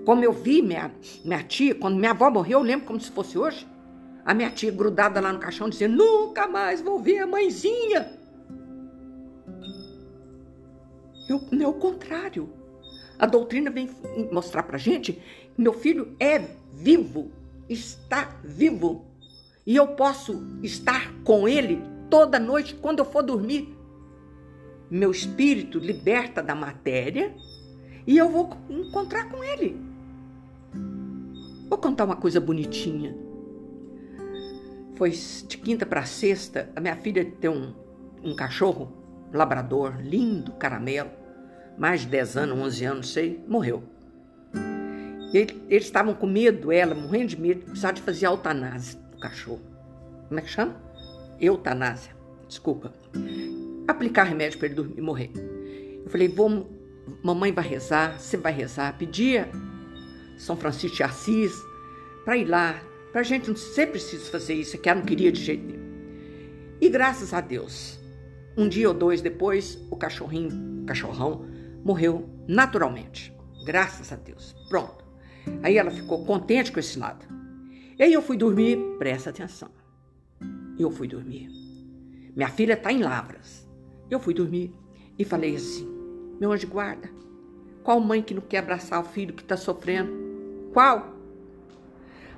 Como 0.04 0.24
eu 0.24 0.32
vi 0.32 0.62
minha, 0.62 0.92
minha 1.24 1.42
tia, 1.42 1.74
quando 1.74 1.96
minha 1.96 2.12
avó 2.12 2.30
morreu, 2.30 2.60
eu 2.60 2.64
lembro 2.64 2.86
como 2.86 3.00
se 3.00 3.10
fosse 3.10 3.38
hoje. 3.38 3.66
A 4.24 4.34
minha 4.34 4.50
tia 4.50 4.70
grudada 4.70 5.20
lá 5.20 5.32
no 5.32 5.38
caixão 5.38 5.68
dizendo: 5.68 5.96
Nunca 5.96 6.46
mais 6.46 6.80
vou 6.80 6.98
ver 6.98 7.18
a 7.18 7.26
mãezinha. 7.26 8.12
Eu, 11.28 11.42
não 11.50 11.64
é 11.64 11.68
o 11.68 11.74
contrário. 11.74 12.48
A 13.18 13.26
doutrina 13.26 13.70
vem 13.70 13.90
mostrar 14.30 14.62
pra 14.62 14.78
gente 14.78 15.20
meu 15.58 15.72
filho 15.72 16.14
é 16.20 16.38
vivo, 16.72 17.32
está 17.68 18.36
vivo. 18.44 19.04
E 19.66 19.74
eu 19.74 19.88
posso 19.88 20.40
estar 20.62 21.12
com 21.24 21.48
ele 21.48 21.82
toda 22.08 22.38
noite 22.38 22.76
quando 22.76 23.00
eu 23.00 23.04
for 23.04 23.24
dormir. 23.24 23.76
Meu 24.88 25.10
espírito 25.10 25.80
liberta 25.80 26.40
da 26.40 26.54
matéria 26.54 27.34
e 28.08 28.16
eu 28.16 28.26
vou 28.30 28.56
encontrar 28.70 29.28
com 29.28 29.44
ele. 29.44 29.78
Vou 31.68 31.76
contar 31.76 32.06
uma 32.06 32.16
coisa 32.16 32.40
bonitinha. 32.40 33.14
Foi 34.96 35.10
de 35.10 35.58
quinta 35.58 35.84
para 35.84 36.06
sexta, 36.06 36.70
a 36.74 36.80
minha 36.80 36.96
filha 36.96 37.22
tem 37.38 37.50
um, 37.50 37.74
um 38.24 38.34
cachorro, 38.34 38.90
labrador, 39.30 40.00
lindo, 40.00 40.52
caramelo, 40.52 41.10
mais 41.76 42.00
de 42.00 42.06
10 42.06 42.36
anos, 42.38 42.58
11 42.58 42.84
anos, 42.86 43.12
sei, 43.12 43.44
morreu. 43.46 43.82
Ele, 45.34 45.62
eles 45.68 45.84
estavam 45.84 46.14
com 46.14 46.26
medo, 46.26 46.72
ela 46.72 46.94
morrendo 46.94 47.26
de 47.26 47.38
medo, 47.38 47.66
precisava 47.66 47.92
de 47.92 48.00
fazer 48.00 48.24
eutanásia 48.24 48.98
do 49.12 49.18
cachorro. 49.18 49.60
Como 50.28 50.40
é 50.40 50.42
que 50.42 50.48
chama? 50.48 50.80
Eutanásia, 51.38 52.16
desculpa. 52.48 52.90
Aplicar 53.86 54.22
remédio 54.22 54.58
para 54.58 54.66
ele 54.66 54.76
dormir 54.76 54.94
e 54.96 55.02
morrer. 55.02 55.30
Eu 56.02 56.10
falei, 56.10 56.26
vou, 56.26 56.77
mamãe 57.22 57.52
vai 57.52 57.66
rezar, 57.66 58.18
você 58.18 58.36
vai 58.36 58.52
rezar. 58.52 58.96
Pedia 58.98 59.50
São 60.36 60.56
Francisco 60.56 60.96
de 60.96 61.02
Assis 61.02 61.52
para 62.24 62.36
ir 62.36 62.44
lá. 62.46 62.80
Para 63.12 63.22
a 63.22 63.24
gente 63.24 63.48
não 63.48 63.56
ser 63.56 63.86
preciso 63.88 64.30
fazer 64.30 64.54
isso, 64.54 64.78
que 64.78 64.88
ela 64.88 65.00
não 65.00 65.06
queria 65.06 65.32
de 65.32 65.42
jeito 65.42 65.66
nenhum. 65.66 65.88
E 66.80 66.88
graças 66.88 67.32
a 67.32 67.40
Deus, 67.40 67.98
um 68.56 68.68
dia 68.68 68.88
ou 68.88 68.94
dois 68.94 69.20
depois, 69.20 69.78
o 69.90 69.96
cachorrinho, 69.96 70.82
o 70.82 70.86
cachorrão, 70.86 71.46
morreu 71.84 72.28
naturalmente. 72.46 73.34
Graças 73.64 74.12
a 74.12 74.16
Deus. 74.16 74.54
Pronto. 74.68 75.04
Aí 75.62 75.76
ela 75.78 75.90
ficou 75.90 76.24
contente 76.24 76.70
com 76.70 76.78
esse 76.78 76.98
lado. 76.98 77.26
E 77.98 78.02
aí 78.02 78.12
eu 78.12 78.22
fui 78.22 78.36
dormir, 78.36 78.78
presta 78.98 79.30
atenção. 79.30 79.70
Eu 80.78 80.90
fui 80.90 81.08
dormir. 81.08 81.48
Minha 82.36 82.48
filha 82.48 82.74
está 82.74 82.92
em 82.92 83.02
Lavras. 83.02 83.68
Eu 84.10 84.20
fui 84.20 84.32
dormir 84.32 84.72
e 85.18 85.24
falei 85.24 85.56
assim: 85.56 85.88
meu 86.40 86.52
anjo 86.52 86.66
guarda, 86.68 87.10
qual 87.82 88.00
mãe 88.00 88.22
que 88.22 88.34
não 88.34 88.42
quer 88.42 88.58
abraçar 88.58 89.00
o 89.00 89.04
filho 89.04 89.34
que 89.34 89.42
está 89.42 89.56
sofrendo? 89.56 90.12
Qual? 90.72 91.16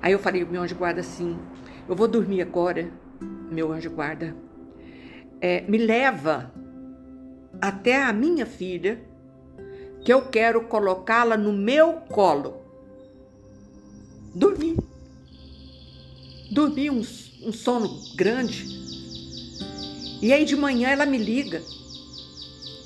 Aí 0.01 0.11
eu 0.13 0.19
falei, 0.19 0.43
meu 0.43 0.61
anjo 0.61 0.75
guarda, 0.75 1.01
assim: 1.01 1.37
eu 1.87 1.95
vou 1.95 2.07
dormir 2.07 2.41
agora, 2.41 2.89
meu 3.51 3.71
anjo 3.71 3.89
guarda. 3.89 4.35
É, 5.39 5.61
me 5.61 5.77
leva 5.77 6.51
até 7.61 8.01
a 8.01 8.13
minha 8.13 8.45
filha, 8.45 9.03
que 10.03 10.11
eu 10.11 10.23
quero 10.23 10.61
colocá-la 10.67 11.37
no 11.37 11.53
meu 11.53 11.93
colo. 12.09 12.61
Dormi. 14.33 14.77
Dormi 16.51 16.89
um, 16.89 16.99
um 16.99 17.51
sono 17.51 17.89
grande. 18.15 18.65
E 20.21 20.31
aí 20.31 20.45
de 20.45 20.55
manhã 20.55 20.89
ela 20.89 21.05
me 21.05 21.17
liga. 21.17 21.61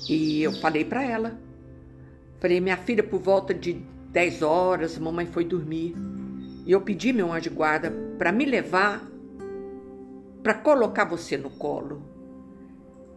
E 0.08 0.42
eu 0.42 0.52
falei 0.52 0.84
para 0.84 1.04
ela. 1.04 1.38
Falei, 2.38 2.60
minha 2.60 2.76
filha, 2.76 3.02
por 3.02 3.20
volta 3.20 3.52
de 3.52 3.74
10 4.10 4.42
horas, 4.42 4.98
mamãe 4.98 5.26
foi 5.26 5.44
dormir. 5.44 5.94
E 6.64 6.72
eu 6.72 6.80
pedi 6.80 7.12
meu 7.12 7.32
anjo 7.32 7.42
de 7.42 7.50
guarda 7.50 7.92
para 8.18 8.32
me 8.32 8.44
levar 8.44 9.06
para 10.42 10.54
colocar 10.54 11.04
você 11.04 11.36
no 11.36 11.50
colo. 11.50 12.02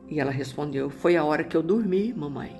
E 0.07 0.19
ela 0.19 0.31
respondeu: 0.31 0.89
Foi 0.89 1.15
a 1.15 1.23
hora 1.23 1.43
que 1.43 1.55
eu 1.55 1.61
dormi, 1.61 2.11
mamãe. 2.11 2.59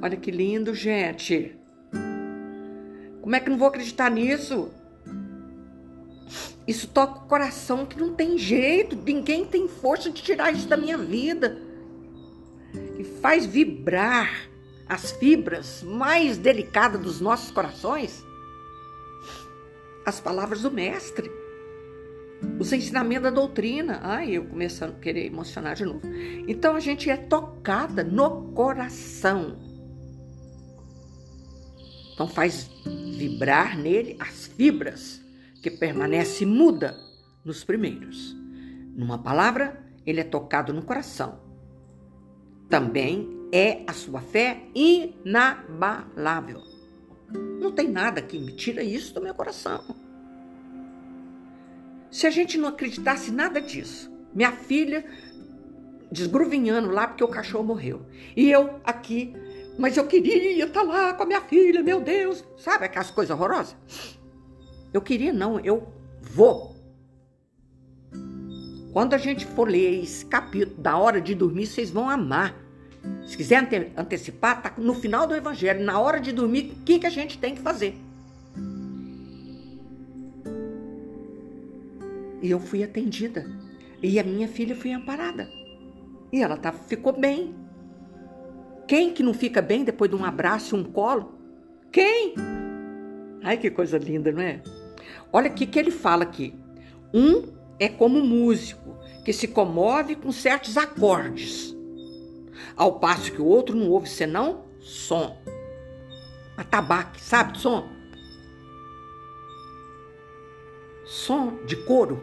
Olha 0.00 0.16
que 0.16 0.30
lindo, 0.30 0.74
gente. 0.74 1.58
Como 3.20 3.36
é 3.36 3.40
que 3.40 3.50
não 3.50 3.58
vou 3.58 3.68
acreditar 3.68 4.10
nisso? 4.10 4.70
Isso 6.66 6.88
toca 6.88 7.20
o 7.20 7.28
coração 7.28 7.84
que 7.84 7.98
não 7.98 8.14
tem 8.14 8.38
jeito, 8.38 8.96
ninguém 8.96 9.44
tem 9.44 9.68
força 9.68 10.10
de 10.10 10.22
tirar 10.22 10.52
isso 10.52 10.66
da 10.66 10.76
minha 10.76 10.96
vida. 10.96 11.58
E 12.98 13.04
faz 13.04 13.46
vibrar 13.46 14.48
as 14.88 15.12
fibras 15.12 15.82
mais 15.82 16.36
delicadas 16.38 17.00
dos 17.00 17.20
nossos 17.20 17.50
corações. 17.50 18.24
As 20.04 20.20
palavras 20.20 20.62
do 20.62 20.70
mestre. 20.70 21.30
Os 22.58 22.72
ensinamentos 22.72 23.24
da 23.24 23.30
doutrina. 23.30 24.00
Ai, 24.02 24.32
eu 24.32 24.44
começando 24.44 24.90
a 24.90 25.00
querer 25.00 25.26
emocionar 25.26 25.74
de 25.74 25.84
novo. 25.84 26.02
Então 26.46 26.76
a 26.76 26.80
gente 26.80 27.08
é 27.08 27.16
tocada 27.16 28.04
no 28.04 28.52
coração. 28.52 29.58
Então 32.12 32.28
faz 32.28 32.70
vibrar 33.16 33.76
nele 33.76 34.16
as 34.20 34.46
fibras 34.46 35.20
que 35.62 35.70
permanece 35.70 36.44
muda 36.44 36.96
nos 37.44 37.64
primeiros. 37.64 38.36
Numa 38.94 39.18
palavra, 39.18 39.82
ele 40.06 40.20
é 40.20 40.24
tocado 40.24 40.72
no 40.72 40.82
coração. 40.82 41.43
Também 42.68 43.48
é 43.52 43.82
a 43.86 43.92
sua 43.92 44.20
fé 44.20 44.64
inabalável. 44.74 46.62
Não 47.60 47.72
tem 47.72 47.88
nada 47.88 48.22
que 48.22 48.38
me 48.38 48.52
tira 48.52 48.82
isso 48.82 49.14
do 49.14 49.22
meu 49.22 49.34
coração. 49.34 49.82
Se 52.10 52.26
a 52.26 52.30
gente 52.30 52.56
não 52.58 52.68
acreditasse 52.68 53.30
nada 53.32 53.60
disso, 53.60 54.10
minha 54.34 54.52
filha 54.52 55.04
desgruvinhando 56.10 56.90
lá 56.90 57.08
porque 57.08 57.24
o 57.24 57.28
cachorro 57.28 57.64
morreu. 57.64 58.06
E 58.36 58.50
eu 58.50 58.80
aqui 58.84 59.34
mas 59.78 59.96
eu 59.96 60.06
queria 60.06 60.64
estar 60.64 60.80
tá 60.80 60.86
lá 60.86 61.14
com 61.14 61.24
a 61.24 61.26
minha 61.26 61.40
filha, 61.40 61.82
meu 61.82 62.00
Deus. 62.00 62.44
Sabe 62.56 62.84
aquelas 62.84 63.10
coisas 63.10 63.36
horrorosas? 63.36 63.76
Eu 64.92 65.02
queria, 65.02 65.32
não, 65.32 65.58
eu 65.60 65.92
vou. 66.20 66.73
Quando 68.94 69.12
a 69.14 69.18
gente 69.18 69.44
for 69.44 69.68
ler 69.68 70.04
esse 70.04 70.24
capítulo 70.24 70.80
da 70.80 70.96
hora 70.96 71.20
de 71.20 71.34
dormir, 71.34 71.66
vocês 71.66 71.90
vão 71.90 72.08
amar. 72.08 72.54
Se 73.26 73.36
quiser 73.36 73.56
ante 73.56 73.90
antecipar, 73.96 74.62
tá 74.62 74.74
no 74.78 74.94
final 74.94 75.26
do 75.26 75.34
Evangelho. 75.34 75.84
Na 75.84 75.98
hora 75.98 76.20
de 76.20 76.30
dormir, 76.30 76.72
o 76.80 76.84
que, 76.84 77.00
que 77.00 77.06
a 77.08 77.10
gente 77.10 77.36
tem 77.36 77.56
que 77.56 77.60
fazer? 77.60 77.96
E 82.40 82.48
eu 82.48 82.60
fui 82.60 82.84
atendida. 82.84 83.44
E 84.00 84.16
a 84.20 84.22
minha 84.22 84.46
filha 84.46 84.76
foi 84.76 84.92
amparada. 84.92 85.50
E 86.32 86.40
ela 86.40 86.56
tá, 86.56 86.70
ficou 86.70 87.12
bem. 87.12 87.52
Quem 88.86 89.12
que 89.12 89.24
não 89.24 89.34
fica 89.34 89.60
bem 89.60 89.82
depois 89.82 90.08
de 90.08 90.16
um 90.16 90.24
abraço 90.24 90.76
e 90.76 90.78
um 90.78 90.84
colo? 90.84 91.36
Quem? 91.90 92.36
Ai, 93.42 93.56
que 93.56 93.72
coisa 93.72 93.98
linda, 93.98 94.30
não 94.30 94.40
é? 94.40 94.62
Olha 95.32 95.50
o 95.50 95.52
que 95.52 95.76
ele 95.76 95.90
fala 95.90 96.22
aqui. 96.22 96.54
Um 97.12 97.53
é 97.78 97.88
como 97.88 98.22
músico, 98.22 98.96
que 99.24 99.32
se 99.32 99.48
comove 99.48 100.14
com 100.16 100.30
certos 100.30 100.76
acordes, 100.76 101.74
ao 102.76 102.98
passo 102.98 103.32
que 103.32 103.40
o 103.40 103.46
outro 103.46 103.76
não 103.76 103.90
ouve 103.90 104.08
senão 104.08 104.64
som. 104.80 105.36
Atabaque, 106.56 107.20
sabe 107.20 107.58
som? 107.58 107.88
Som 111.04 111.64
de 111.66 111.76
couro. 111.84 112.22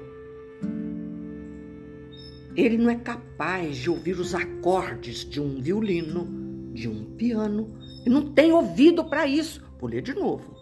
Ele 2.55 2.77
não 2.77 2.89
é 2.89 2.95
capaz 2.95 3.77
de 3.77 3.89
ouvir 3.89 4.19
os 4.19 4.35
acordes 4.35 5.27
de 5.27 5.41
um 5.41 5.61
violino 5.61 6.41
de 6.73 6.87
um 6.87 7.03
piano 7.15 7.67
e 8.05 8.09
não 8.09 8.31
tem 8.33 8.51
ouvido 8.51 9.05
para 9.05 9.27
isso. 9.27 9.61
Vou 9.79 9.89
ler 9.89 10.01
de 10.01 10.13
novo. 10.13 10.55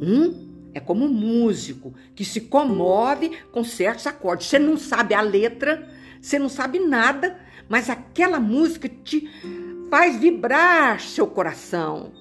Um 0.00 0.43
é 0.74 0.80
como 0.80 1.04
um 1.04 1.12
músico 1.12 1.94
que 2.14 2.24
se 2.24 2.42
comove 2.42 3.38
com 3.52 3.64
certos 3.64 4.06
acordes. 4.06 4.48
Você 4.48 4.58
não 4.58 4.76
sabe 4.76 5.14
a 5.14 5.20
letra, 5.20 5.88
você 6.20 6.38
não 6.38 6.48
sabe 6.48 6.80
nada, 6.80 7.38
mas 7.68 7.88
aquela 7.88 8.40
música 8.40 8.88
te 8.88 9.30
faz 9.88 10.16
vibrar 10.16 11.00
seu 11.00 11.26
coração. 11.26 12.12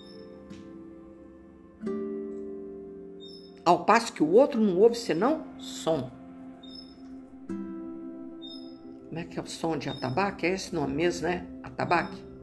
Ao 3.66 3.84
passo 3.86 4.14
que 4.14 4.22
o 4.22 4.30
outro 4.30 4.62
não 4.62 4.78
ouve 4.78 4.96
senão 4.96 5.46
som. 5.58 6.12
Como 9.08 9.20
é 9.20 9.24
que 9.24 9.40
é 9.40 9.42
o 9.42 9.48
som 9.48 9.78
de 9.78 9.90
atabaque? 9.90 10.46
É 10.46 10.54
esse 10.54 10.74
nome 10.74 10.94
mesmo, 10.94 11.28
né? 11.28 11.46
Atabaque? 11.64 12.34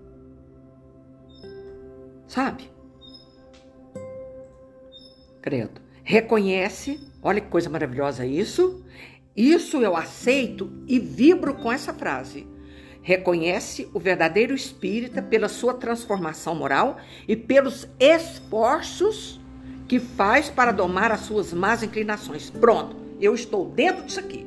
sabe? 2.30 2.70
Credo. 5.42 5.80
Reconhece, 6.10 6.98
olha 7.22 7.40
que 7.40 7.46
coisa 7.46 7.70
maravilhosa 7.70 8.26
isso. 8.26 8.84
Isso 9.36 9.80
eu 9.80 9.94
aceito 9.94 10.68
e 10.88 10.98
vibro 10.98 11.54
com 11.54 11.70
essa 11.70 11.94
frase. 11.94 12.48
reconhece 13.00 13.88
o 13.94 14.00
verdadeiro 14.00 14.52
espírita 14.52 15.22
pela 15.22 15.48
sua 15.48 15.74
transformação 15.74 16.56
moral 16.56 16.98
e 17.28 17.36
pelos 17.36 17.88
esforços 18.00 19.40
que 19.86 20.00
faz 20.00 20.50
para 20.50 20.72
domar 20.72 21.12
as 21.12 21.20
suas 21.20 21.52
más 21.52 21.84
inclinações. 21.84 22.50
Pronto, 22.50 22.96
eu 23.20 23.32
estou 23.32 23.70
dentro 23.70 24.04
disso 24.04 24.18
aqui. 24.18 24.44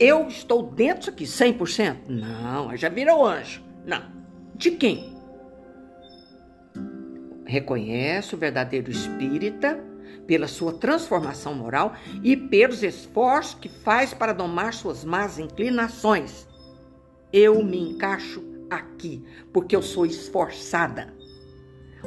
Eu 0.00 0.26
estou 0.26 0.64
dentro 0.64 1.12
disso 1.12 1.44
aqui, 1.44 1.54
100%? 1.54 1.98
Não, 2.08 2.76
já 2.76 2.88
virou 2.88 3.24
anjo. 3.24 3.62
Não. 3.86 4.02
De 4.56 4.72
quem? 4.72 5.16
Reconhece 7.46 8.34
o 8.34 8.38
verdadeiro 8.38 8.90
espírita 8.90 9.86
pela 10.26 10.46
sua 10.46 10.72
transformação 10.72 11.54
moral 11.54 11.94
e 12.22 12.36
pelos 12.36 12.82
esforços 12.82 13.54
que 13.54 13.68
faz 13.68 14.12
para 14.12 14.32
domar 14.32 14.74
suas 14.74 15.04
más 15.04 15.38
inclinações. 15.38 16.46
Eu 17.32 17.62
me 17.64 17.78
encaixo 17.78 18.42
aqui, 18.70 19.24
porque 19.52 19.74
eu 19.74 19.82
sou 19.82 20.04
esforçada. 20.06 21.12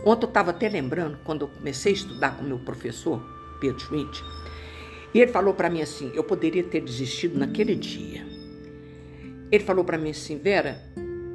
Ontem 0.05 0.25
eu 0.25 0.29
estava 0.29 0.51
até 0.51 0.69
lembrando, 0.69 1.19
quando 1.23 1.41
eu 1.41 1.47
comecei 1.47 1.91
a 1.91 1.95
estudar 1.95 2.37
com 2.37 2.43
meu 2.43 2.59
professor, 2.59 3.21
Pedro 3.59 3.79
Schmidt, 3.79 4.23
e 5.13 5.19
ele 5.19 5.31
falou 5.31 5.53
para 5.53 5.69
mim 5.69 5.81
assim: 5.81 6.11
eu 6.13 6.23
poderia 6.23 6.63
ter 6.63 6.81
desistido 6.81 7.37
naquele 7.37 7.75
dia. 7.75 8.25
Ele 9.51 9.63
falou 9.63 9.83
para 9.83 9.97
mim 9.97 10.11
assim: 10.11 10.37
Vera, 10.37 10.81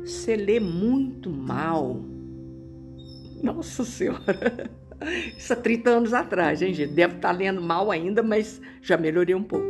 você 0.04 0.36
lê 0.36 0.58
muito 0.58 1.30
mal. 1.30 2.00
Nossa 3.42 3.84
Senhora, 3.84 4.70
isso 5.36 5.52
há 5.52 5.56
30 5.56 5.90
anos 5.90 6.14
atrás, 6.14 6.62
hein, 6.62 6.72
gente? 6.74 6.92
Deve 6.92 7.16
estar 7.16 7.32
tá 7.32 7.36
lendo 7.36 7.60
mal 7.60 7.90
ainda, 7.90 8.22
mas 8.22 8.60
já 8.80 8.96
melhorei 8.96 9.34
um 9.34 9.42
pouco. 9.42 9.66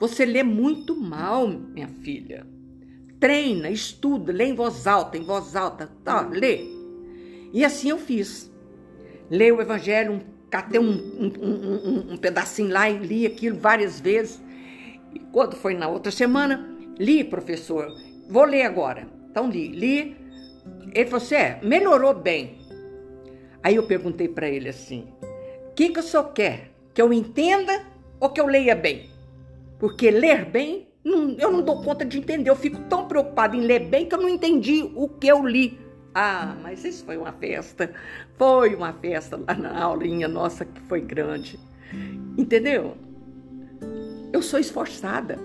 Você 0.00 0.24
lê 0.24 0.42
muito 0.42 0.96
mal, 0.96 1.46
minha 1.48 1.88
filha 1.88 2.46
treina, 3.24 3.70
estuda, 3.70 4.30
lê 4.30 4.44
em 4.44 4.54
voz 4.54 4.86
alta, 4.86 5.16
em 5.16 5.22
voz 5.22 5.56
alta, 5.56 5.88
tá, 6.04 6.28
lê. 6.30 6.60
E 7.54 7.64
assim 7.64 7.88
eu 7.88 7.96
fiz. 7.96 8.52
Leio 9.30 9.56
o 9.56 9.62
Evangelho, 9.62 10.20
catei 10.50 10.78
um, 10.78 10.90
um, 10.90 11.32
um, 11.40 12.12
um, 12.12 12.16
pedacinho 12.18 12.70
lá 12.70 12.90
e 12.90 12.98
li 12.98 13.24
aquilo 13.24 13.58
várias 13.58 13.98
vezes. 13.98 14.42
E 15.14 15.18
quando 15.18 15.56
foi 15.56 15.72
na 15.72 15.88
outra 15.88 16.12
semana, 16.12 16.68
li, 16.98 17.24
professor, 17.24 17.88
vou 18.28 18.44
ler 18.44 18.64
agora. 18.64 19.08
Então 19.30 19.48
li, 19.48 19.68
li. 19.68 20.16
Ele 20.92 21.06
falou 21.06 21.24
assim: 21.24 21.36
é, 21.36 21.60
melhorou 21.62 22.12
bem. 22.12 22.58
Aí 23.64 23.76
eu 23.76 23.82
perguntei 23.84 24.28
para 24.28 24.46
ele 24.46 24.68
assim: 24.68 25.08
o 25.70 25.74
que, 25.74 25.88
que 25.88 25.98
o 25.98 26.02
senhor 26.02 26.32
quer? 26.34 26.70
Que 26.92 27.00
eu 27.00 27.12
entenda 27.12 27.82
ou 28.20 28.28
que 28.28 28.40
eu 28.40 28.46
leia 28.46 28.76
bem? 28.76 29.08
Porque 29.78 30.10
ler 30.10 30.44
bem 30.44 30.86
não, 31.02 31.30
eu 31.38 31.50
não 31.50 31.62
dou 31.62 31.82
conta 31.82 32.04
de 32.04 32.18
entender. 32.18 32.48
Eu 32.48 32.56
fico 32.56 32.78
tão 32.88 33.08
preocupada 33.08 33.56
em 33.56 33.60
ler 33.60 33.80
bem 33.80 34.06
que 34.06 34.14
eu 34.14 34.20
não 34.20 34.28
entendi 34.28 34.90
o 34.94 35.08
que 35.08 35.26
eu 35.26 35.46
li. 35.46 35.78
Ah, 36.14 36.56
mas 36.62 36.84
isso 36.84 37.04
foi 37.04 37.16
uma 37.16 37.32
festa. 37.32 37.92
Foi 38.38 38.74
uma 38.74 38.92
festa 38.92 39.36
lá 39.36 39.54
na 39.54 39.82
aulinha 39.82 40.28
nossa 40.28 40.64
que 40.64 40.80
foi 40.82 41.00
grande. 41.00 41.58
Entendeu? 42.38 42.96
Eu 44.32 44.42
sou 44.42 44.60
esforçada. 44.60 45.38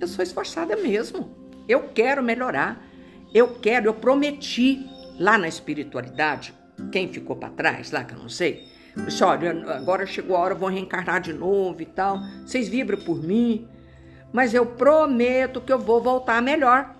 Eu 0.00 0.08
sou 0.08 0.22
esforçada 0.22 0.76
mesmo. 0.76 1.30
Eu 1.68 1.88
quero 1.94 2.22
melhorar. 2.22 2.84
Eu 3.32 3.54
quero, 3.60 3.86
eu 3.86 3.94
prometi 3.94 4.86
lá 5.18 5.36
na 5.36 5.48
espiritualidade, 5.48 6.54
quem 6.90 7.08
ficou 7.08 7.36
para 7.36 7.50
trás, 7.50 7.90
lá 7.90 8.04
que 8.04 8.14
eu 8.14 8.18
não 8.18 8.28
sei, 8.28 8.66
disse, 9.04 9.22
olha, 9.24 9.50
agora 9.74 10.06
chegou 10.06 10.36
a 10.36 10.40
hora, 10.40 10.54
vou 10.54 10.68
reencarnar 10.68 11.20
de 11.20 11.32
novo 11.32 11.82
e 11.82 11.86
tal. 11.86 12.20
Vocês 12.44 12.68
vibram 12.68 12.98
por 12.98 13.22
mim 13.22 13.68
mas 14.32 14.54
eu 14.54 14.66
prometo 14.66 15.60
que 15.60 15.72
eu 15.72 15.78
vou 15.78 16.02
voltar 16.02 16.42
melhor. 16.42 16.94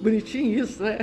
Bonitinho 0.00 0.60
isso, 0.60 0.82
né? 0.82 0.98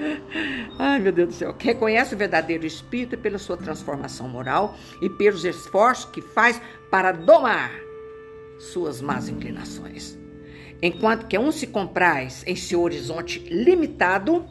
Ai, 0.78 0.98
meu 0.98 1.12
Deus 1.12 1.28
do 1.28 1.34
céu. 1.34 1.54
Reconhece 1.58 2.14
o 2.14 2.18
verdadeiro 2.18 2.66
espírito 2.66 3.18
pela 3.18 3.38
sua 3.38 3.56
transformação 3.56 4.28
moral 4.28 4.74
e 5.02 5.08
pelos 5.08 5.44
esforços 5.44 6.06
que 6.06 6.22
faz 6.22 6.60
para 6.90 7.12
domar 7.12 7.70
suas 8.58 9.00
más 9.00 9.28
inclinações. 9.28 10.18
Enquanto 10.80 11.26
que 11.26 11.38
um 11.38 11.52
se 11.52 11.66
compraz 11.66 12.42
em 12.46 12.56
seu 12.56 12.80
horizonte 12.80 13.38
limitado, 13.50 14.44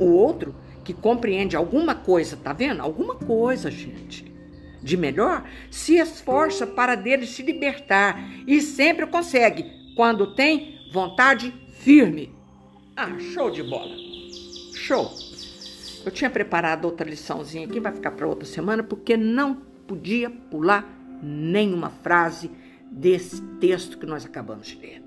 o 0.00 0.06
outro 0.06 0.54
que 0.84 0.92
compreende 0.92 1.54
alguma 1.54 1.94
coisa, 1.94 2.36
tá 2.36 2.52
vendo? 2.52 2.80
Alguma 2.80 3.14
coisa, 3.14 3.70
gente 3.70 4.30
de 4.82 4.96
melhor, 4.96 5.44
se 5.70 5.96
esforça 5.96 6.66
para 6.66 6.94
dele 6.94 7.26
se 7.26 7.42
libertar 7.42 8.18
e 8.46 8.60
sempre 8.60 9.06
consegue 9.06 9.70
quando 9.94 10.34
tem 10.34 10.78
vontade 10.92 11.52
firme. 11.80 12.34
Ah, 12.96 13.18
show 13.18 13.50
de 13.50 13.62
bola. 13.62 13.94
Show. 14.74 15.10
Eu 16.04 16.10
tinha 16.10 16.30
preparado 16.30 16.86
outra 16.86 17.08
liçãozinha 17.08 17.66
aqui, 17.66 17.78
vai 17.78 17.92
ficar 17.92 18.12
para 18.12 18.26
outra 18.26 18.46
semana, 18.46 18.82
porque 18.82 19.16
não 19.16 19.54
podia 19.86 20.30
pular 20.30 20.88
nenhuma 21.22 21.90
frase 21.90 22.50
desse 22.90 23.42
texto 23.60 23.98
que 23.98 24.06
nós 24.06 24.24
acabamos 24.24 24.68
de 24.68 24.78
ler. 24.78 25.02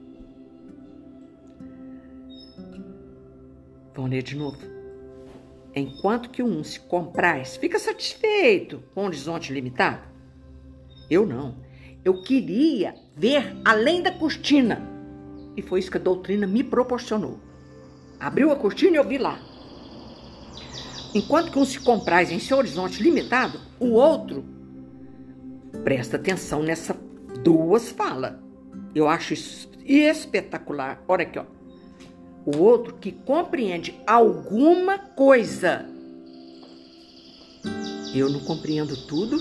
Vamos 3.95 4.11
ler 4.11 4.23
de 4.23 4.35
novo. 4.35 4.72
Enquanto 5.75 6.29
que 6.29 6.43
um 6.43 6.63
se 6.63 6.79
compraz, 6.79 7.57
fica 7.57 7.79
satisfeito 7.79 8.83
com 8.93 9.01
o 9.01 9.05
horizonte 9.05 9.51
limitado. 9.51 10.03
Eu 11.09 11.25
não. 11.25 11.55
Eu 12.05 12.21
queria 12.21 12.93
ver 13.15 13.55
além 13.65 14.01
da 14.01 14.11
cortina. 14.11 14.81
E 15.57 15.61
foi 15.61 15.79
isso 15.79 15.89
que 15.89 15.97
a 15.97 16.01
doutrina 16.01 16.45
me 16.45 16.63
proporcionou. 16.63 17.39
Abriu 18.19 18.51
a 18.51 18.55
cortina 18.55 18.95
e 18.95 18.99
eu 18.99 19.07
vi 19.07 19.17
lá. 19.17 19.39
Enquanto 21.15 21.51
que 21.51 21.59
um 21.59 21.65
se 21.65 21.79
compraz 21.79 22.31
em 22.31 22.39
seu 22.39 22.57
horizonte 22.57 23.01
limitado, 23.01 23.59
o 23.79 23.91
outro 23.91 24.45
presta 25.83 26.17
atenção 26.17 26.61
nessa 26.61 26.95
duas 27.43 27.89
falas. 27.89 28.33
Eu 28.93 29.07
acho 29.07 29.33
isso 29.33 29.69
espetacular. 29.85 31.03
Olha 31.07 31.23
aqui, 31.23 31.39
ó 31.39 31.45
o 32.45 32.57
outro 32.57 32.95
que 32.95 33.11
compreende 33.11 33.99
alguma 34.05 34.97
coisa. 34.97 35.85
Eu 38.13 38.29
não 38.29 38.39
compreendo 38.41 38.95
tudo. 39.07 39.37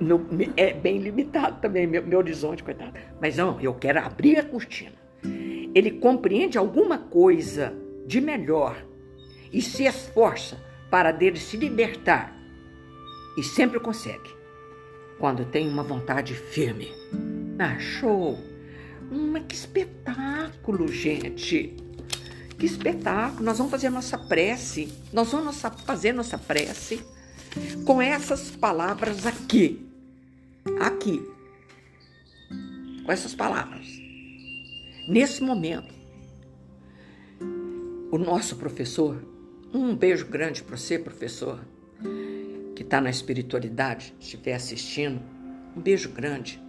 Meu, 0.00 0.24
é 0.56 0.72
bem 0.72 0.98
limitado 0.98 1.60
também, 1.60 1.86
meu, 1.86 2.04
meu 2.04 2.18
horizonte, 2.18 2.62
coitado. 2.62 2.92
Mas 3.20 3.36
não, 3.36 3.60
eu 3.60 3.74
quero 3.74 4.00
abrir 4.00 4.38
a 4.38 4.44
cortina. 4.44 4.96
Ele 5.74 5.92
compreende 5.92 6.58
alguma 6.58 6.98
coisa 6.98 7.72
de 8.06 8.20
melhor 8.20 8.76
e 9.52 9.60
se 9.60 9.84
esforça 9.84 10.58
para 10.90 11.12
dele 11.12 11.38
se 11.38 11.56
libertar. 11.56 12.36
E 13.36 13.42
sempre 13.42 13.80
consegue, 13.80 14.30
quando 15.18 15.44
tem 15.44 15.68
uma 15.68 15.82
vontade 15.82 16.34
firme. 16.34 16.92
Ah, 17.58 17.78
show! 17.78 18.51
Mas 19.12 19.44
que 19.44 19.54
espetáculo, 19.54 20.88
gente! 20.88 21.76
Que 22.58 22.64
espetáculo! 22.64 23.44
Nós 23.44 23.58
vamos 23.58 23.70
fazer 23.70 23.88
a 23.88 23.90
nossa 23.90 24.16
prece. 24.16 24.90
Nós 25.12 25.30
vamos 25.30 25.60
fazer 25.84 26.14
nossa 26.14 26.38
prece 26.38 27.04
com 27.84 28.00
essas 28.00 28.50
palavras 28.50 29.26
aqui. 29.26 29.86
Aqui. 30.80 31.22
Com 33.04 33.12
essas 33.12 33.34
palavras. 33.34 33.86
Nesse 35.06 35.42
momento, 35.42 35.92
o 38.10 38.16
nosso 38.16 38.56
professor, 38.56 39.22
um 39.74 39.94
beijo 39.94 40.26
grande 40.26 40.62
para 40.62 40.76
você, 40.78 40.98
professor, 40.98 41.60
que 42.74 42.82
está 42.82 42.98
na 42.98 43.10
espiritualidade, 43.10 44.14
estiver 44.18 44.54
assistindo, 44.54 45.20
um 45.76 45.80
beijo 45.82 46.08
grande 46.08 46.61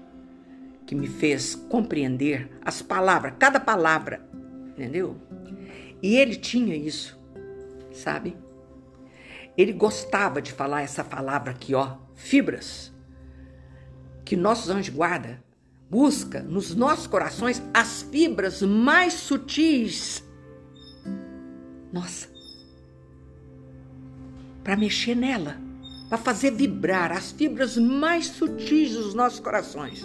que 0.86 0.96
me 0.96 1.08
fez 1.08 1.56
compreender 1.56 2.50
as 2.64 2.82
palavras, 2.82 3.34
cada 3.40 3.60
palavra, 3.60 4.22
entendeu? 4.70 5.18
E 6.02 6.16
ele 6.18 6.36
tinha 6.36 6.76
isso, 6.76 7.18
sabe? 7.92 8.36
Ele 9.58 9.72
gostava 9.72 10.42
de 10.42 10.52
falar 10.52 10.82
essa 10.82 11.04
palavra 11.04 11.52
aqui, 11.52 11.74
ó, 11.74 11.98
fibras. 12.16 12.92
Que 14.26 14.36
nossos 14.36 14.70
anjos 14.70 14.94
guarda 14.94 15.42
busca 15.90 16.42
nos 16.42 16.74
nossos 16.74 17.06
corações 17.06 17.62
as 17.74 18.02
fibras 18.02 18.64
mais 18.64 19.14
sutis. 19.14 20.24
Nossa. 21.92 22.28
Para 24.64 24.76
mexer 24.76 25.16
nela, 25.16 25.58
para 26.10 26.18
fazer 26.18 26.52
vibrar 26.52 27.12
as 27.12 27.32
fibras 27.32 27.78
mais 27.78 28.28
sutis 28.28 28.94
dos 28.94 29.14
nossos 29.14 29.40
corações 29.40 30.04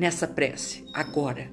nessa 0.00 0.26
prece 0.26 0.82
agora. 0.94 1.52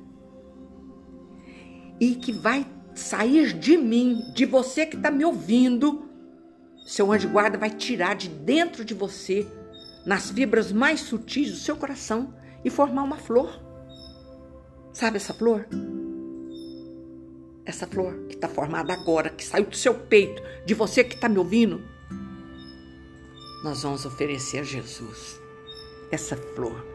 E 1.99 2.15
que 2.15 2.31
vai 2.31 2.65
sair 2.95 3.51
de 3.51 3.75
mim, 3.75 4.31
de 4.33 4.45
você 4.45 4.85
que 4.85 4.95
está 4.95 5.11
me 5.11 5.25
ouvindo. 5.25 6.07
Seu 6.85 7.11
anjo 7.11 7.27
guarda 7.27 7.57
vai 7.57 7.69
tirar 7.69 8.15
de 8.15 8.29
dentro 8.29 8.85
de 8.85 8.93
você, 8.93 9.45
nas 10.05 10.31
fibras 10.31 10.71
mais 10.71 11.01
sutis 11.01 11.51
do 11.51 11.57
seu 11.57 11.75
coração, 11.75 12.33
e 12.63 12.69
formar 12.69 13.03
uma 13.03 13.17
flor. 13.17 13.61
Sabe 14.93 15.17
essa 15.17 15.33
flor? 15.33 15.67
Essa 17.65 17.85
flor 17.85 18.13
que 18.29 18.35
está 18.35 18.47
formada 18.47 18.93
agora, 18.93 19.29
que 19.29 19.43
saiu 19.43 19.65
do 19.65 19.75
seu 19.75 19.93
peito, 19.93 20.41
de 20.65 20.73
você 20.73 21.03
que 21.03 21.15
está 21.15 21.27
me 21.27 21.37
ouvindo. 21.37 21.83
Nós 23.61 23.83
vamos 23.83 24.05
oferecer 24.05 24.59
a 24.59 24.63
Jesus 24.63 25.37
essa 26.09 26.37
flor, 26.37 26.85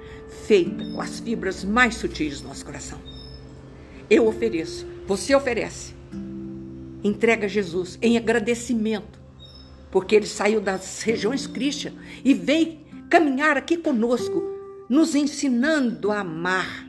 feita 0.46 0.84
com 0.92 1.00
as 1.00 1.20
fibras 1.20 1.64
mais 1.64 1.96
sutis 1.96 2.40
do 2.40 2.48
nosso 2.48 2.64
coração. 2.64 3.00
Eu 4.08 4.26
ofereço, 4.26 4.86
você 5.06 5.34
oferece. 5.34 5.94
Entrega 7.02 7.46
a 7.46 7.48
Jesus 7.48 7.98
em 8.00 8.16
agradecimento, 8.16 9.20
porque 9.90 10.14
ele 10.14 10.26
saiu 10.26 10.60
das 10.60 11.02
regiões 11.02 11.46
Christian 11.46 11.92
e 12.24 12.34
veio 12.34 12.78
caminhar 13.10 13.56
aqui 13.56 13.76
conosco, 13.76 14.42
nos 14.88 15.14
ensinando 15.14 16.10
a 16.10 16.20
amar. 16.20 16.88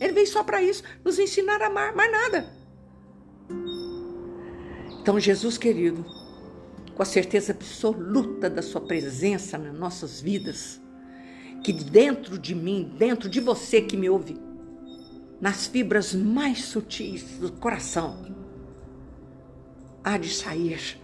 Ele 0.00 0.12
veio 0.12 0.26
só 0.26 0.44
para 0.44 0.62
isso, 0.62 0.82
nos 1.04 1.18
ensinar 1.18 1.60
a 1.60 1.66
amar, 1.66 1.94
mais 1.94 2.10
nada. 2.10 2.52
Então, 5.00 5.18
Jesus 5.18 5.58
querido, 5.58 6.04
com 6.94 7.02
a 7.02 7.06
certeza 7.06 7.52
absoluta 7.52 8.50
da 8.50 8.60
Sua 8.62 8.80
presença 8.80 9.56
nas 9.56 9.72
nossas 9.72 10.20
vidas, 10.20 10.80
que 11.62 11.72
dentro 11.72 12.38
de 12.38 12.54
mim, 12.54 12.92
dentro 12.96 13.28
de 13.28 13.40
você 13.40 13.80
que 13.80 13.96
me 13.96 14.08
ouve, 14.08 14.36
nas 15.40 15.66
fibras 15.66 16.14
mais 16.14 16.64
sutis 16.64 17.22
do 17.38 17.52
coração, 17.52 18.24
há 20.02 20.16
de 20.16 20.30
sair 20.30 20.98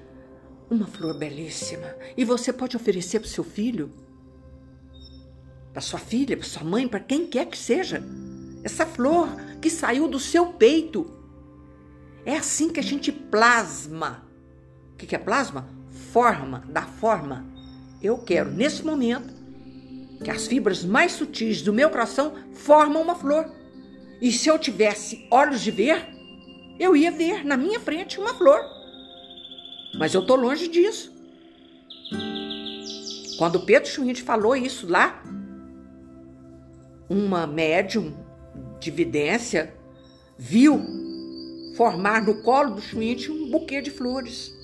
uma 0.71 0.87
flor 0.87 1.15
belíssima. 1.15 1.95
E 2.17 2.25
você 2.25 2.53
pode 2.53 2.77
oferecer 2.77 3.21
para 3.21 3.29
seu 3.29 3.45
filho, 3.45 3.93
para 5.73 5.81
sua 5.81 5.99
filha, 5.99 6.37
para 6.37 6.47
sua 6.47 6.65
mãe, 6.65 6.87
para 6.87 7.01
quem 7.01 7.27
quer 7.27 7.47
que 7.47 7.59
seja. 7.59 8.03
Essa 8.63 8.87
flor 8.87 9.29
que 9.61 9.69
saiu 9.69 10.09
do 10.09 10.19
seu 10.19 10.47
peito. 10.53 11.13
É 12.25 12.37
assim 12.37 12.71
que 12.71 12.81
a 12.81 12.83
gente 12.83 13.13
plasma. 13.13 14.25
O 14.93 14.97
que 14.97 15.15
é 15.15 15.19
plasma? 15.19 15.69
Forma, 16.13 16.65
dá 16.69 16.83
forma. 16.83 17.45
Eu 18.01 18.19
quero, 18.19 18.51
nesse 18.51 18.85
momento, 18.85 19.34
que 20.23 20.31
as 20.31 20.47
fibras 20.47 20.85
mais 20.85 21.13
sutis 21.13 21.63
do 21.63 21.73
meu 21.73 21.91
coração 21.91 22.35
formam 22.53 23.03
uma 23.03 23.15
flor. 23.15 23.51
E 24.21 24.31
se 24.31 24.49
eu 24.49 24.59
tivesse 24.59 25.27
olhos 25.31 25.61
de 25.61 25.71
ver, 25.71 26.07
eu 26.79 26.97
ia 26.97 27.11
ver 27.11 27.45
na 27.45 27.57
minha 27.57 27.81
frente 27.81 28.19
uma 28.19 28.35
flor. 28.35 28.61
Mas 29.99 30.15
eu 30.15 30.21
estou 30.21 30.37
longe 30.37 30.69
disso. 30.69 31.13
Quando 33.39 33.61
Pedro 33.61 33.89
Schmidt 33.89 34.23
falou 34.23 34.55
isso 34.55 34.87
lá, 34.89 35.23
uma 37.09 37.47
médium 37.47 38.15
de 38.81 38.91
vidência 38.91 39.75
viu 40.39 40.81
formar 41.77 42.23
no 42.23 42.43
colo 42.43 42.75
do 42.75 42.81
Schmidt 42.81 43.31
um 43.31 43.51
buquê 43.51 43.83
de 43.83 43.91
flores 43.91 44.55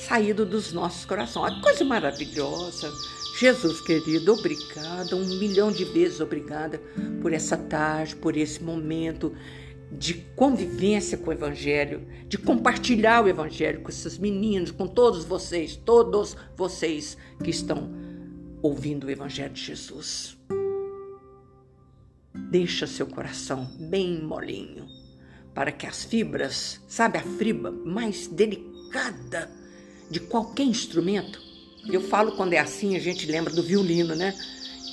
saído 0.00 0.46
dos 0.46 0.72
nossos 0.72 1.04
corações. 1.04 1.52
Uma 1.52 1.62
coisa 1.62 1.84
maravilhosa. 1.84 2.90
Jesus 3.40 3.80
querido, 3.80 4.34
obrigada, 4.34 5.16
um 5.16 5.24
milhão 5.38 5.72
de 5.72 5.82
vezes 5.82 6.20
obrigada 6.20 6.78
por 7.22 7.32
essa 7.32 7.56
tarde, 7.56 8.14
por 8.14 8.36
esse 8.36 8.62
momento 8.62 9.34
de 9.90 10.12
convivência 10.36 11.16
com 11.16 11.30
o 11.30 11.32
Evangelho, 11.32 12.06
de 12.28 12.36
compartilhar 12.36 13.24
o 13.24 13.28
Evangelho 13.28 13.80
com 13.80 13.88
esses 13.88 14.18
meninos, 14.18 14.70
com 14.70 14.86
todos 14.86 15.24
vocês, 15.24 15.74
todos 15.74 16.36
vocês 16.54 17.16
que 17.42 17.48
estão 17.48 17.90
ouvindo 18.60 19.06
o 19.06 19.10
Evangelho 19.10 19.54
de 19.54 19.64
Jesus. 19.64 20.36
Deixa 22.50 22.86
seu 22.86 23.06
coração 23.06 23.64
bem 23.80 24.22
molinho, 24.22 24.86
para 25.54 25.72
que 25.72 25.86
as 25.86 26.04
fibras, 26.04 26.78
sabe 26.86 27.16
a 27.16 27.22
fibra 27.22 27.70
mais 27.70 28.26
delicada 28.26 29.50
de 30.10 30.20
qualquer 30.20 30.64
instrumento, 30.64 31.49
eu 31.88 32.00
falo 32.00 32.32
quando 32.32 32.52
é 32.52 32.58
assim, 32.58 32.96
a 32.96 33.00
gente 33.00 33.26
lembra 33.26 33.52
do 33.52 33.62
violino, 33.62 34.14
né? 34.14 34.36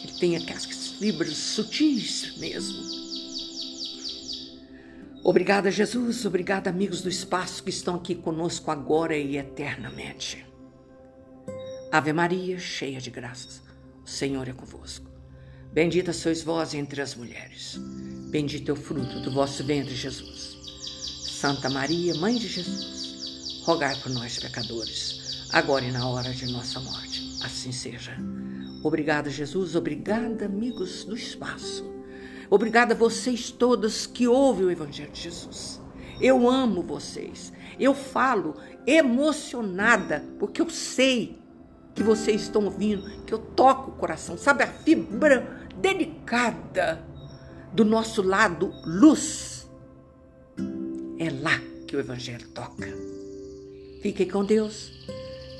Que 0.02 0.20
tem 0.20 0.36
aquelas 0.36 0.66
fibras 0.66 1.36
sutis 1.36 2.38
mesmo. 2.38 2.98
Obrigada, 5.24 5.70
Jesus. 5.70 6.26
Obrigada, 6.26 6.70
amigos 6.70 7.02
do 7.02 7.10
espaço 7.10 7.64
que 7.64 7.70
estão 7.70 7.96
aqui 7.96 8.16
conosco 8.16 8.72
agora 8.72 9.18
e 9.18 9.38
eternamente. 9.38 10.46
Ave 11.92 12.14
Maria, 12.14 12.58
cheia 12.60 13.00
de 13.00 13.10
graças, 13.10 13.62
o 14.06 14.10
Senhor 14.10 14.48
é 14.48 14.54
convosco. 14.54 15.10
Bendita 15.72 16.14
sois 16.14 16.42
vós 16.42 16.74
entre 16.74 17.02
as 17.02 17.16
mulheres. 17.16 17.78
Bendito 18.30 18.70
é 18.70 18.74
o 18.74 18.78
fruto 18.78 19.20
do 19.20 19.32
vosso 19.32 19.64
ventre, 19.64 19.96
Jesus. 19.96 20.58
Santa 21.40 21.70
Maria, 21.70 22.16
Mãe 22.16 22.38
de 22.38 22.48
Jesus, 22.48 23.62
rogai 23.64 23.96
por 23.98 24.12
nós, 24.12 24.40
pecadores 24.40 25.16
agora 25.52 25.86
e 25.86 25.91
na 25.91 26.08
hora 26.08 26.32
de 26.32 26.52
nossa 26.52 26.80
morte. 26.80 27.38
Assim 27.43 27.72
seja. 27.72 28.18
Obrigada, 28.84 29.30
Jesus. 29.30 29.76
Obrigada, 29.76 30.45
amigos 30.45 31.04
do 31.04 31.16
espaço. 31.16 31.86
Obrigada 32.50 32.93
a 32.93 32.98
vocês 32.98 33.52
todos 33.52 34.08
que 34.08 34.28
ouvem 34.28 34.66
o 34.66 34.72
Evangelho 34.72 35.12
de 35.12 35.22
Jesus. 35.22 35.82
Eu 36.20 36.50
amo 36.50 36.82
vocês. 36.82 37.52
Eu 37.80 37.93
falo 37.93 38.56
emocionada, 38.86 40.24
porque 40.39 40.62
eu 40.62 40.70
sei 40.70 41.39
que 41.93 42.02
vocês 42.02 42.43
estão 42.43 42.64
ouvindo, 42.64 43.24
que 43.26 43.34
eu 43.34 43.39
toco 43.39 43.91
o 43.91 43.95
coração. 43.95 44.38
Sabe 44.38 44.64
a 44.64 44.68
fibra 44.68 45.68
delicada 45.76 47.04
do 47.74 47.84
nosso 47.84 48.22
lado 48.22 48.74
luz? 48.86 49.70
É 51.20 51.30
lá 51.30 51.60
que 51.88 51.95
o 51.95 52.00
Evangelho 52.00 52.48
toca. 52.50 52.88
Fiquem 54.02 54.28
com 54.28 54.45
Deus. 54.45 54.91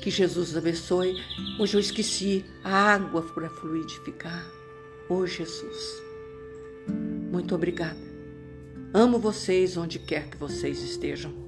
Que 0.08 0.12
Jesus 0.12 0.56
abençoe. 0.56 1.22
Hoje 1.58 1.76
eu 1.76 1.80
esqueci 1.80 2.42
a 2.64 2.94
água 2.94 3.20
para 3.20 3.50
fluidificar. 3.50 4.50
Oh 5.06 5.26
Jesus, 5.26 6.02
muito 7.30 7.54
obrigada. 7.54 8.00
Amo 8.94 9.18
vocês 9.18 9.76
onde 9.76 9.98
quer 9.98 10.30
que 10.30 10.38
vocês 10.38 10.80
estejam. 10.80 11.47